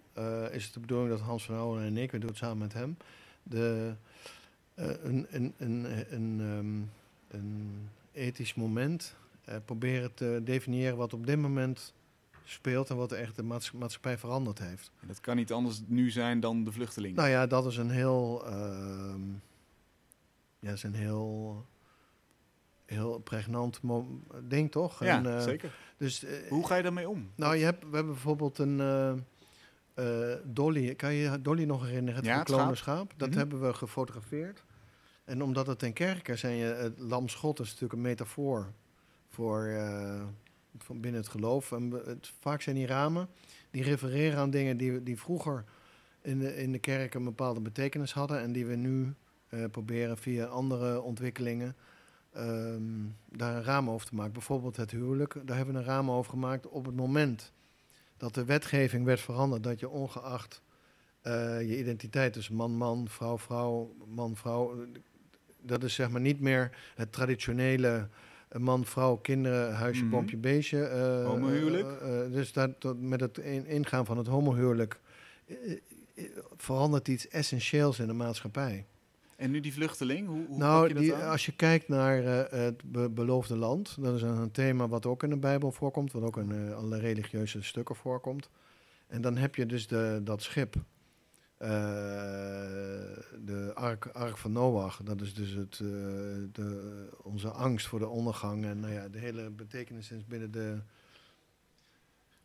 [0.52, 2.74] is het de bedoeling dat Hans van Ouwen en ik, we doen het samen met
[2.74, 2.98] hem,
[3.44, 3.94] de,
[4.76, 6.92] een, een, een, een, um,
[7.28, 9.16] een ethisch moment
[9.66, 11.94] proberen te definiëren wat op dit moment
[12.46, 14.92] speelt en wat echt de maats maatschappij veranderd heeft.
[15.02, 17.16] En dat kan niet anders nu zijn dan de vluchtelingen.
[17.16, 19.16] Nou ja, dat is een heel, uh,
[20.60, 21.66] ja, is een heel,
[22.86, 23.80] heel pregnant
[24.44, 25.04] ding, toch?
[25.04, 25.76] Ja, en, uh, zeker.
[25.98, 27.32] Dus, uh, Hoe ga je daarmee om?
[27.36, 28.80] Nou, je hebt, we hebben bijvoorbeeld een
[29.96, 30.96] uh, Dolly.
[30.96, 32.16] Kan je Dolly nog herinneren?
[32.16, 33.08] Het ja, gekloonde schaap.
[33.08, 33.18] Mhm.
[33.18, 33.42] Dat mm -hmm.
[33.42, 34.64] hebben we gefotografeerd.
[35.24, 38.72] En omdat het ten kerke zijn, je, het lam schot is natuurlijk een metafoor
[39.30, 39.68] voor,
[40.78, 41.72] van binnen het geloof.
[41.72, 43.28] En het, vaak zijn die ramen
[43.72, 45.64] die refereren aan dingen die, die vroeger
[46.22, 49.14] in de, in de kerk een bepaalde betekenis hadden en die we nu
[49.72, 51.76] proberen via andere ontwikkelingen
[52.38, 54.34] Um, daar een raam over te maken.
[54.34, 57.52] Bijvoorbeeld het huwelijk, daar hebben we een raam over gemaakt op het moment
[58.18, 59.64] dat de wetgeving werd veranderd.
[59.64, 60.62] Dat je ongeacht
[61.22, 64.82] eh, je identiteit, dus man-man, vrouw-vrouw, man-vrouw.
[64.82, 64.88] eh,
[65.62, 68.04] Dat is zeg maar niet meer het traditionele eh,
[68.58, 70.12] man, vrouw, kinderen, huisje, Mhm.
[70.12, 70.84] pompje, beestje.
[70.86, 72.02] eh, Homohuwelijk?
[72.02, 75.00] eh, eh, dus dat, dat met het in- ingaan van het homohuwelijk
[76.58, 78.86] verandert iets essentieels in de maatschappij.
[79.36, 82.24] En nu die vluchteling, hoe, hoe pak Nou, je dat die, als je kijkt naar
[82.52, 86.12] het be- beloofde land, dat is een, een thema wat ook in de Bijbel voorkomt,
[86.12, 88.50] wat ook in alle religieuze stukken voorkomt.
[89.08, 90.76] En dan heb je dus de, dat schip,
[91.58, 91.70] eh,
[93.46, 95.02] de ark, ark van Noach.
[95.04, 95.88] Dat is dus het, eh,
[96.52, 100.78] de, onze angst voor de ondergang en nou ja, de hele betekenis is binnen de,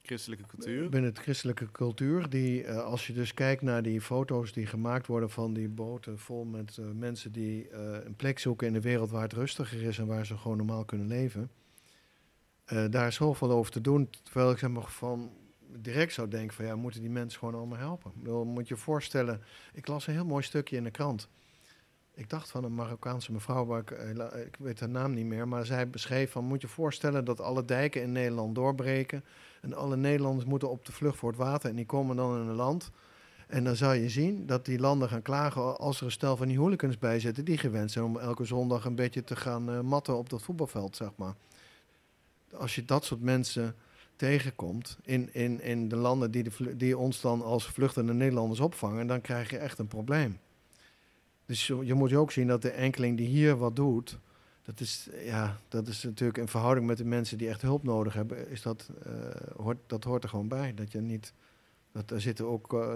[0.03, 0.89] Christelijke cultuur.
[0.89, 2.29] binnen het christelijke cultuur.
[2.29, 6.19] Die, eh, als je dus kijkt naar die foto's die gemaakt worden van die boten
[6.19, 10.07] vol met mensen die een plek zoeken in de wereld waar het rustiger is en
[10.07, 11.51] waar ze gewoon normaal kunnen leven.
[12.91, 14.11] Daar is zoveel over te doen.
[14.23, 15.31] Terwijl ik zeg maar van
[15.79, 18.13] direct zou denken van ja, moeten die mensen gewoon allemaal helpen.
[18.15, 19.43] Bedoel, moet je je voorstellen,
[19.73, 21.29] ik las een heel mooi stukje in de krant.
[22.15, 25.49] Ik dacht van een Marokkaanse mevrouw, waar ik, eh, ik weet haar naam niet meer,
[25.49, 29.25] maar zij beschreef van moet je voorstellen dat alle dijken in Nederland doorbreken.
[29.61, 32.49] En alle Nederlanders moeten op de vlucht voor het water en die komen dan in
[32.49, 32.91] een land.
[33.47, 36.49] En dan zou je zien dat die landen gaan klagen als er een stel van
[36.49, 37.45] die hooligans bij zitten...
[37.45, 40.97] die gewend zijn om elke zondag een beetje te gaan eh, matten op dat voetbalveld,
[40.97, 41.35] zeg maar.
[42.53, 43.75] Als je dat soort mensen
[44.21, 49.07] tegenkomt in, in, in de landen die, de, die ons dan als vluchtende Nederlanders opvangen...
[49.07, 50.39] dan krijg je echt een probleem.
[51.47, 54.19] Dus je, je moet je ook zien dat de enkeling die hier wat doet...
[54.63, 58.15] Dat is, ja, dat is natuurlijk in verhouding met de mensen die echt hulp nodig
[58.15, 59.13] hebben, is dat, eh,
[59.57, 60.75] hoort, dat hoort er gewoon bij.
[60.75, 61.33] Dat je niet,
[61.93, 62.95] dat er zitten ook eh,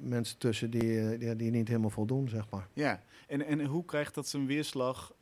[0.00, 2.68] mensen tussen die, eh, die, die niet helemaal voldoen, zeg maar.
[2.72, 5.14] Ja, en, en hoe krijgt dat zijn weerslag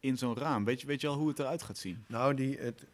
[0.00, 0.64] in zo'n raam?
[0.64, 2.04] Weet je, weet je al hoe het eruit gaat zien?
[2.08, 2.86] Nou, die, het,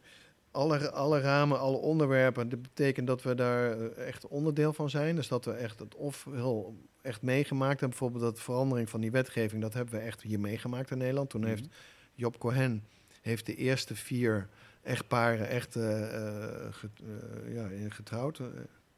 [0.52, 5.14] alle, alle ramen, alle onderwerpen, dat betekent dat we daar eh, echt onderdeel van zijn.
[5.16, 7.88] Dus dat we echt het of heel echt meegemaakt hebben.
[7.98, 11.30] Bijvoorbeeld dat verandering van die wetgeving, dat hebben we echt hier meegemaakt in Nederland.
[11.30, 11.66] Toen heeft
[12.14, 12.84] Job Cohen
[13.22, 14.48] heeft de eerste vier
[14.82, 17.00] echtparen echt eh, eh, get-
[17.46, 18.38] eh, ja, getrouwd,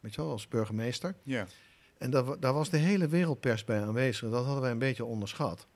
[0.01, 1.15] weet je wel, als burgemeester.
[1.23, 1.47] Ja.
[1.99, 4.31] En daar, daar was de hele wereldpers bij aanwezig.
[4.31, 5.67] Dat hadden wij een beetje onderschat.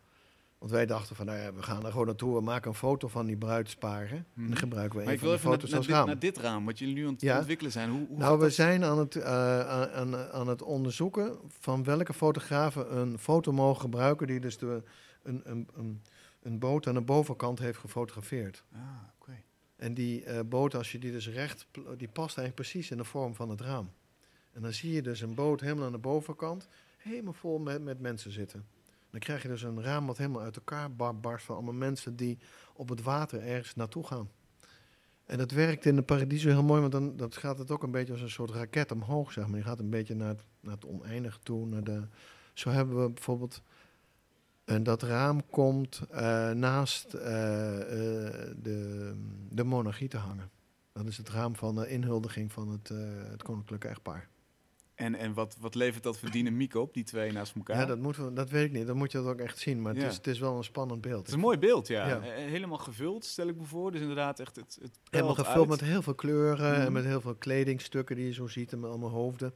[0.58, 3.08] Want wij dachten van, nou ja, we gaan er gewoon naartoe, we maken een foto
[3.08, 4.16] van die bruidsparen.
[4.16, 4.48] En Mhm.
[4.48, 6.06] dan gebruiken we Maar een van wil die foto's naar, als dit, raam.
[6.06, 7.38] naar dit raam, wat jullie nu aan het Ja.
[7.38, 7.90] ontwikkelen zijn.
[7.90, 8.52] Hoe, hoe Nou, we dat?
[8.52, 9.60] zijn aan het, eh,
[9.92, 14.82] aan, aan, het onderzoeken van welke fotografen een foto mogen gebruiken die dus de,
[15.22, 16.02] een, een, een,
[16.42, 18.64] een boot aan de bovenkant heeft gefotografeerd.
[18.72, 18.80] Ah,
[19.20, 19.32] oké.
[19.76, 23.04] En die eh, boot, als je die dus recht, die past eigenlijk precies in de
[23.04, 23.90] vorm van het raam.
[24.52, 28.00] En dan zie je dus een boot helemaal aan de bovenkant, helemaal vol met, met
[28.00, 28.66] mensen zitten.
[29.10, 32.16] Dan krijg je dus een raam wat helemaal uit elkaar bar- barst van allemaal mensen
[32.16, 32.38] die
[32.74, 34.30] op het water ergens naartoe gaan.
[35.24, 37.90] En dat werkt in de Paradiso heel mooi, want dan dat gaat het ook een
[37.90, 39.58] beetje als een soort raket omhoog, zeg maar.
[39.58, 41.66] Je gaat een beetje naar het, naar het oneindige toe.
[41.66, 42.02] Naar de,
[42.52, 43.62] zo hebben we bijvoorbeeld...
[44.64, 49.12] En dat raam komt eh, naast eh, eh, de,
[49.50, 50.50] de monarchie te hangen.
[50.92, 52.98] Dat is het raam van de inhuldiging van het, eh,
[53.30, 54.28] het koninklijke echtpaar.
[54.98, 57.76] En, en wat, wat levert dat voor dynamiek op, die twee naast elkaar?
[57.78, 58.86] Ja, dat, moeten we, dat weet ik niet.
[58.86, 59.82] Dan moet je dat ook echt zien.
[59.82, 60.00] Maar Ja.
[60.00, 61.18] het, is, het is wel een spannend beeld.
[61.18, 62.08] Het is een mooi beeld, ja.
[62.08, 62.20] Ja.
[62.20, 63.92] Eh, Helemaal gevuld, stel ik me voor.
[63.92, 65.80] Dus inderdaad echt het, het Helemaal gevuld uit.
[65.80, 66.80] met heel veel kleuren Mhm.
[66.80, 69.54] en met heel veel kledingstukken die je zo ziet en met allemaal hoofden.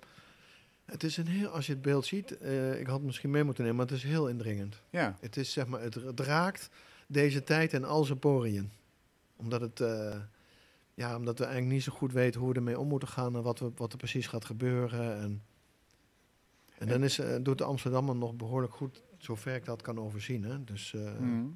[0.85, 3.45] Het is een heel, als je het beeld ziet, eh, ik had het misschien mee
[3.45, 4.83] moeten nemen, maar het is heel indringend.
[4.91, 6.69] Ja, Het is zeg maar, het, het raakt
[7.07, 8.71] deze tijd en al zijn poriën.
[9.37, 10.17] Omdat het, eh,
[10.95, 13.43] ja, omdat we eigenlijk niet zo goed weten hoe we ermee om moeten gaan en
[13.43, 15.21] wat, we, wat er precies gaat gebeuren.
[15.21, 15.43] En,
[16.79, 20.45] en dan is, eh, doet de Amsterdammer nog behoorlijk goed, zover ik dat kan overzien.
[20.45, 20.65] Hè?
[20.65, 21.47] Dus eh, Mhm.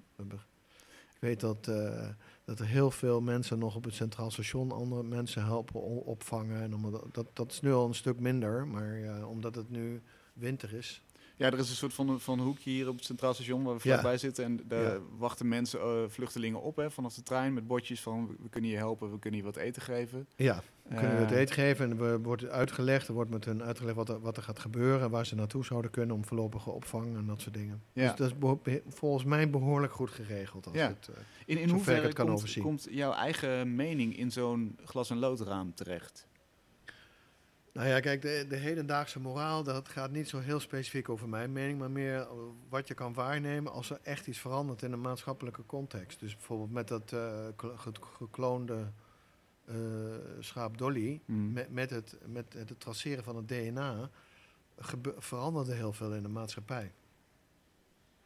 [1.15, 2.09] ik weet dat, eh,
[2.45, 6.63] dat er heel veel mensen nog op het Centraal Station andere mensen helpen opvangen.
[6.63, 10.75] En omdat, dat, dat is nu al een stuk minder, maar omdat het nu winter
[10.75, 11.03] is.
[11.39, 13.81] Ja, er is een soort van, van hoekje hier op het Centraal Station waar we
[13.83, 13.91] Ja.
[13.93, 14.45] vlakbij zitten.
[14.45, 14.99] En daar Ja.
[15.19, 18.77] wachten mensen, eh, vluchtelingen op hè, vanaf de trein met bordjes van we kunnen je
[18.77, 20.27] helpen, we kunnen je wat eten geven.
[20.37, 23.63] Ja, kunnen we het Eh, eten geven en er wordt uitgelegd, er wordt met hun
[23.63, 26.71] uitgelegd wat er, wat er gaat gebeuren, en waar ze naartoe zouden kunnen om voorlopige
[26.71, 27.83] opvang en dat soort dingen.
[27.93, 28.13] Ja.
[28.15, 30.67] Dus dat is volgens mij behoorlijk goed geregeld.
[30.67, 30.87] Als Ja.
[30.89, 32.63] het, eh, In, in hoeverre het kan komt, overzien.
[32.63, 36.27] komt jouw eigen mening in zo'n glas- en loodraam terecht?
[37.77, 41.53] Nou ja, kijk, de, de hedendaagse moraal, dat gaat niet zo heel specifiek over mijn
[41.53, 42.27] mening, maar meer
[42.69, 46.21] wat je kan waarnemen als er echt iets verandert in een maatschappelijke context.
[46.21, 48.93] Dus bijvoorbeeld met dat eh, klo- ge- gekloonde
[49.65, 49.75] eh,
[50.41, 51.53] schaap Dolly, Hmm.
[51.53, 54.11] met, met, het, met het traceren van het DNA,
[55.19, 56.93] veranderde heel veel in de maatschappij.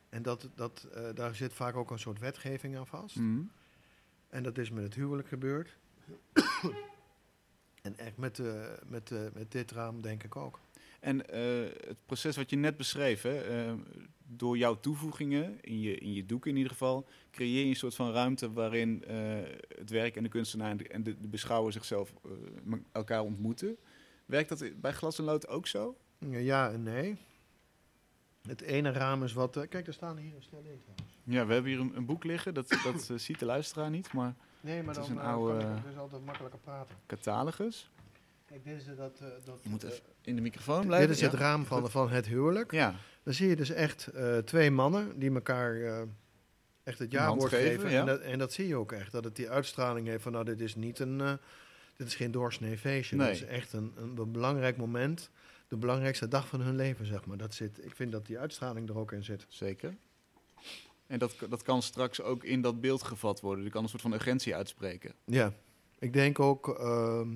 [0.09, 3.17] En dat, dat, eh, daar zit vaak ook een soort wetgeving aan vast.
[3.17, 3.41] Mhm.
[4.29, 5.77] En dat is met het huwelijk gebeurd.
[7.83, 10.61] En echt met, eh, met, eh, met dit raam denk ik ook.
[11.01, 11.41] En eh,
[11.87, 13.75] het proces wat je net beschreef, hè,
[14.27, 17.95] door jouw toevoegingen, in je, in je doek in ieder geval, creëer je een soort
[17.95, 19.05] van ruimte waarin
[19.79, 22.13] het werk en de kunstenaar en de, en de, de beschouwer zichzelf
[22.93, 23.77] elkaar ontmoeten.
[24.27, 25.97] Werkt dat bij glas en lood ook zo?
[26.19, 27.17] Ja, en nee.
[28.43, 29.67] Het ene raam is wat...
[29.69, 30.83] kijk, er staan hier een stel in.
[31.25, 34.35] Ja, we hebben hier een, een boek liggen, dat, dat ziet de luisteraar niet, maar
[34.61, 36.95] Nee, maar Het is dan een eh, oude- kan ik dus altijd makkelijker praten.
[37.07, 37.91] catalogus.
[38.47, 39.19] Kijk, dit is dat...
[39.21, 41.09] eh, dat Je moet eh, even in de microfoon blijven.
[41.09, 41.39] dit is het ja.
[41.39, 42.73] raam van, van het huwelijk.
[42.73, 44.09] Ja, Dan zie je dus echt
[44.45, 46.07] twee mannen die elkaar
[46.83, 47.75] echt het jaarwoord hand geven.
[47.81, 48.01] geven, ja.
[48.01, 49.13] en, dat, en dat zie je ook echt.
[49.13, 51.39] Dat het die uitstraling heeft van nou, dit is niet een...
[51.97, 53.17] dit is geen doorsnee feestje.
[53.17, 53.27] Nee.
[53.27, 55.31] Dat is echt een, een, be- belangrijk moment.
[55.69, 57.37] De belangrijkste dag van hun leven, zeg maar.
[57.37, 59.47] Dat zit, ik vind dat die uitstraling er ook in zit.
[59.49, 59.95] zeker.
[61.11, 63.65] En dat, dat kan straks ook in dat beeld gevat worden.
[63.65, 65.15] Je kan een soort van urgentie uitspreken.
[65.25, 65.53] Ja,
[65.99, 66.69] ik denk ook...
[66.79, 67.29] ehm,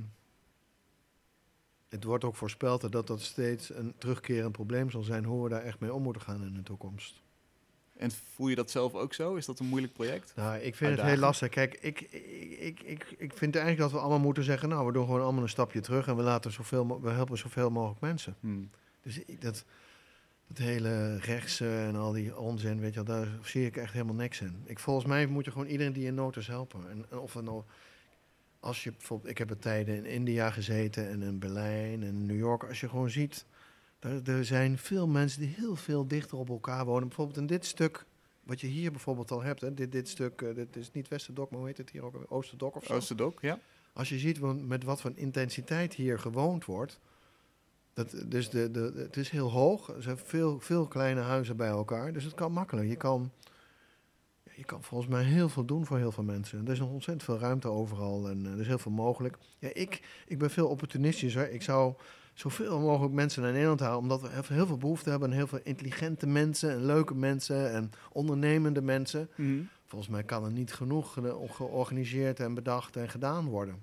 [1.88, 5.24] het wordt ook voorspeld dat dat steeds een terugkerend probleem zal zijn...
[5.24, 7.22] hoe we daar echt mee om moeten gaan in de toekomst.
[7.96, 9.34] En voel je dat zelf ook zo?
[9.34, 10.32] Is dat een moeilijk project?
[10.36, 11.48] Nou, ik vind het heel lastig.
[11.48, 14.68] Kijk, ik, ik, ik, ik, vind eigenlijk dat we allemaal moeten zeggen...
[14.68, 16.06] nou, we doen gewoon allemaal een stapje terug...
[16.06, 18.36] en we, laten zoveel, we helpen zoveel mogelijk mensen.
[18.40, 18.70] Hmm.
[19.02, 19.64] Dus ik- dat,
[20.56, 24.14] dat hele rechtse en al die onzin, weet je wel, daar zie ik echt helemaal
[24.14, 24.62] niks in.
[24.64, 26.90] Ik, volgens mij moet je gewoon iedereen die in nood is helpen.
[26.90, 27.62] En, en of het nou...
[28.60, 29.30] Als je bijvoorbeeld...
[29.30, 32.64] Ik heb er tijden in India gezeten en in Berlijn en in New York.
[32.64, 33.46] Als je gewoon ziet...
[33.98, 37.08] Er, er zijn veel mensen die heel veel dichter op elkaar wonen.
[37.08, 38.04] Bijvoorbeeld in dit stuk...
[38.42, 41.50] Wat je hier bijvoorbeeld al hebt, hè, dit, dit stuk, eh, dit is niet Westerdok,
[41.50, 42.26] maar hoe heet het hier ook?
[42.28, 42.92] Oosterdok of zo?
[42.92, 43.58] Oosterdok, ja.
[43.92, 47.00] Als je ziet met wat voor intensiteit hier gewoond wordt.
[47.94, 49.88] Dat, dus de, de, het is heel hoog.
[49.88, 52.12] Er zijn veel, veel kleine huizen bij elkaar.
[52.12, 52.88] Dus het kan makkelijk.
[52.88, 53.30] Je kan,
[54.56, 56.66] je kan volgens mij heel veel doen voor heel veel mensen.
[56.66, 59.38] Er is nog ontzettend veel ruimte overal en eh, er is heel veel mogelijk.
[59.58, 61.50] Ja, ik, ik ben veel opportunistischer.
[61.52, 61.94] Ik zou
[62.34, 63.98] zoveel mogelijk mensen naar Nederland halen.
[63.98, 67.14] Omdat we heel veel- heel veel behoefte hebben aan heel veel intelligente mensen en leuke
[67.14, 69.28] mensen en ondernemende mensen.
[69.36, 69.60] Mhm.
[69.86, 73.82] Volgens mij kan er niet genoeg ge- georganiseerd en bedacht en gedaan worden.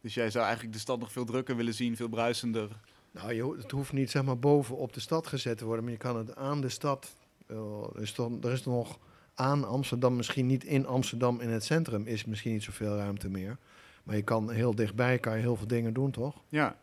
[0.00, 2.80] Dus jij zou eigenlijk de stad nog veel drukker willen zien, veel bruisender.
[3.10, 5.92] Nou, je, het hoeft niet zeg maar boven op de stad gezet te worden, maar
[5.92, 7.14] je kan het aan de stad.
[7.46, 7.56] eh,
[7.94, 8.98] er, is dan, er is nog
[9.34, 13.58] aan Amsterdam, misschien niet in Amsterdam in het centrum, is misschien niet zoveel ruimte meer.
[14.04, 16.34] Maar je kan heel dichtbij kan je heel veel dingen doen, toch?
[16.48, 16.76] Ja,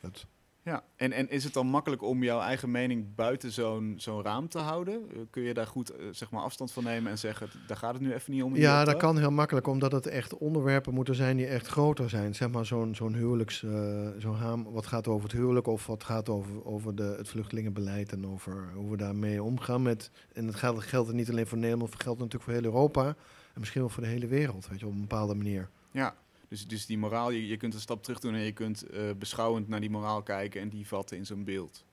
[0.00, 0.26] Dat,
[0.62, 0.82] ja.
[0.96, 4.58] En, en is het dan makkelijk om jouw eigen mening buiten zo'n zo'n raam te
[4.58, 4.94] houden?
[4.94, 7.92] Eh, Kun je daar goed eh, zeg maar afstand van nemen en zeggen, daar gaat
[7.92, 8.56] het nu even niet om?
[8.56, 12.34] ja, dat kan heel makkelijk, omdat het echt onderwerpen moeten zijn die echt groter zijn.
[12.34, 16.04] Zeg maar zo'n zo'n huwelijks, eh, zo'n haam, wat gaat over het huwelijk of wat
[16.04, 19.82] gaat over, over de, het vluchtelingenbeleid en over hoe we daarmee omgaan.
[19.82, 23.06] Met, en dat geldt, geldt niet alleen voor Nederland, maar geldt natuurlijk voor heel Europa
[23.54, 25.68] en misschien wel voor de hele wereld, weet je, op een bepaalde manier.
[25.90, 26.14] Ja,
[26.50, 29.02] dus, dus die moraal, je, je kunt een stap terug doen en je kunt eh,
[29.18, 31.84] beschouwend naar die moraal kijken en die vatten in zo'n beeld.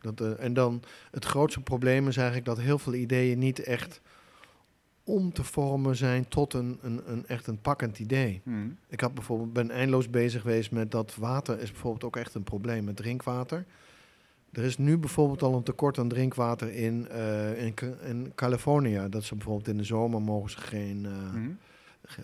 [0.00, 4.00] Dat, eh, en dan het grootste probleem is eigenlijk dat heel veel ideeën niet echt
[5.04, 8.40] om te vormen zijn tot een, een, een echt een pakkend idee.
[8.44, 8.68] Mhm.
[8.88, 12.42] Ik had bijvoorbeeld, ben eindeloos bezig geweest met dat water is bijvoorbeeld ook echt een
[12.44, 13.64] probleem met drinkwater.
[14.52, 19.06] Er is nu bijvoorbeeld al een tekort aan drinkwater in, eh, in, Ca- in Californië.
[19.10, 21.38] Dat ze bijvoorbeeld in de zomer mogen ze geen, ge-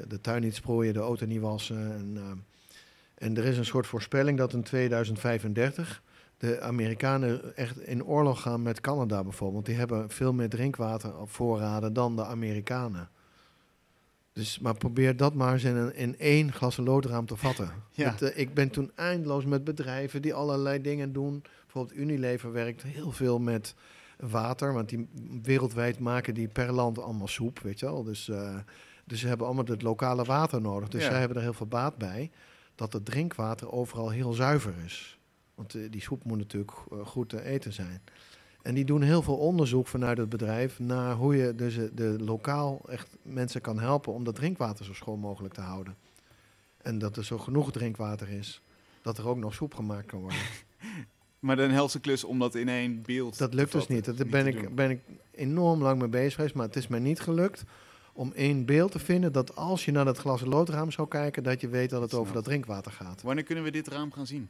[0.09, 1.93] de tuin niet sproeien, de auto niet wassen.
[1.93, 2.31] En, eh,
[3.15, 6.03] en er is een soort voorspelling dat in 2035
[6.39, 9.67] de Amerikanen echt in oorlog gaan met Canada bijvoorbeeld.
[9.67, 13.09] Die hebben veel meer drinkwatervoorraden dan de Amerikanen.
[14.33, 17.71] Dus, maar probeer dat maar eens in, een, in één glas loodraam te vatten.
[17.91, 18.21] Ja.
[18.21, 21.43] Eh, ik ben toen eindeloos met bedrijven die allerlei dingen doen.
[21.63, 23.75] Bijvoorbeeld Unilever werkt heel veel met
[24.19, 24.73] water.
[24.73, 25.09] Want die
[25.43, 28.03] wereldwijd maken die per land allemaal soep, weet je wel.
[28.03, 28.57] Dus, eh,
[29.07, 30.89] dus ze hebben allemaal het lokale water nodig.
[30.89, 31.11] Dus Ja.
[31.11, 32.31] zij hebben er heel veel baat bij.
[32.75, 35.19] Dat het drinkwater overal heel zuiver is.
[35.55, 38.03] Want eh, die soep moet natuurlijk eh, goed te eten zijn.
[38.63, 42.17] En die doen heel veel onderzoek vanuit het bedrijf naar hoe je dus eh, de
[42.19, 45.97] lokaal echt mensen kan helpen om dat drinkwater zo schoon mogelijk te houden.
[46.83, 48.63] En dat er zo genoeg drinkwater is,
[49.03, 50.39] dat er ook nog soep gemaakt kan worden.
[51.39, 54.05] Maar een helse klus om dat in één beeld Dat lukt dus niet.
[54.17, 55.01] Daar ben ik, ben ik
[55.31, 57.65] enorm lang mee bezig geweest, maar het is mij niet gelukt
[58.17, 61.61] om één beeld te vinden dat als je naar dat glas loodraam zou kijken, dat
[61.61, 63.23] je weet dat het over dat drinkwater gaat.
[63.23, 64.49] Wanneer kunnen we dit raam gaan zien?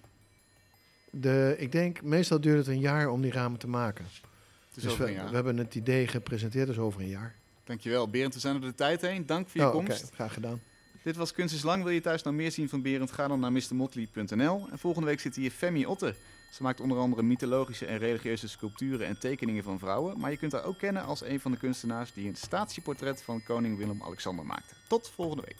[1.10, 4.04] De, ik denk, meestal duurt het een jaar om die ramen te maken.
[4.04, 7.34] Het is Dus over we, we hebben het idee gepresenteerd, dus over een jaar.
[7.64, 8.08] Dankjewel.
[8.08, 9.26] Berend, we zijn er de tijd heen.
[9.26, 10.10] Dank voor je Oh, komst.
[10.14, 10.60] graag gedaan.
[11.02, 11.82] Dit was Kunst is Lang.
[11.82, 13.12] Wil je thuis nou meer zien van Berend?
[13.12, 14.66] Ga dan naar mrmotley.nl.
[14.70, 16.16] En volgende week zit hier Femi Otter.
[16.50, 20.52] Ze maakt onder andere mythologische en religieuze sculpturen en tekeningen van vrouwen, maar je kunt
[20.52, 24.74] haar ook kennen als een van de kunstenaars die een statieportret van koning Willem-Alexander maakte.
[24.88, 25.56] Tot volgende week.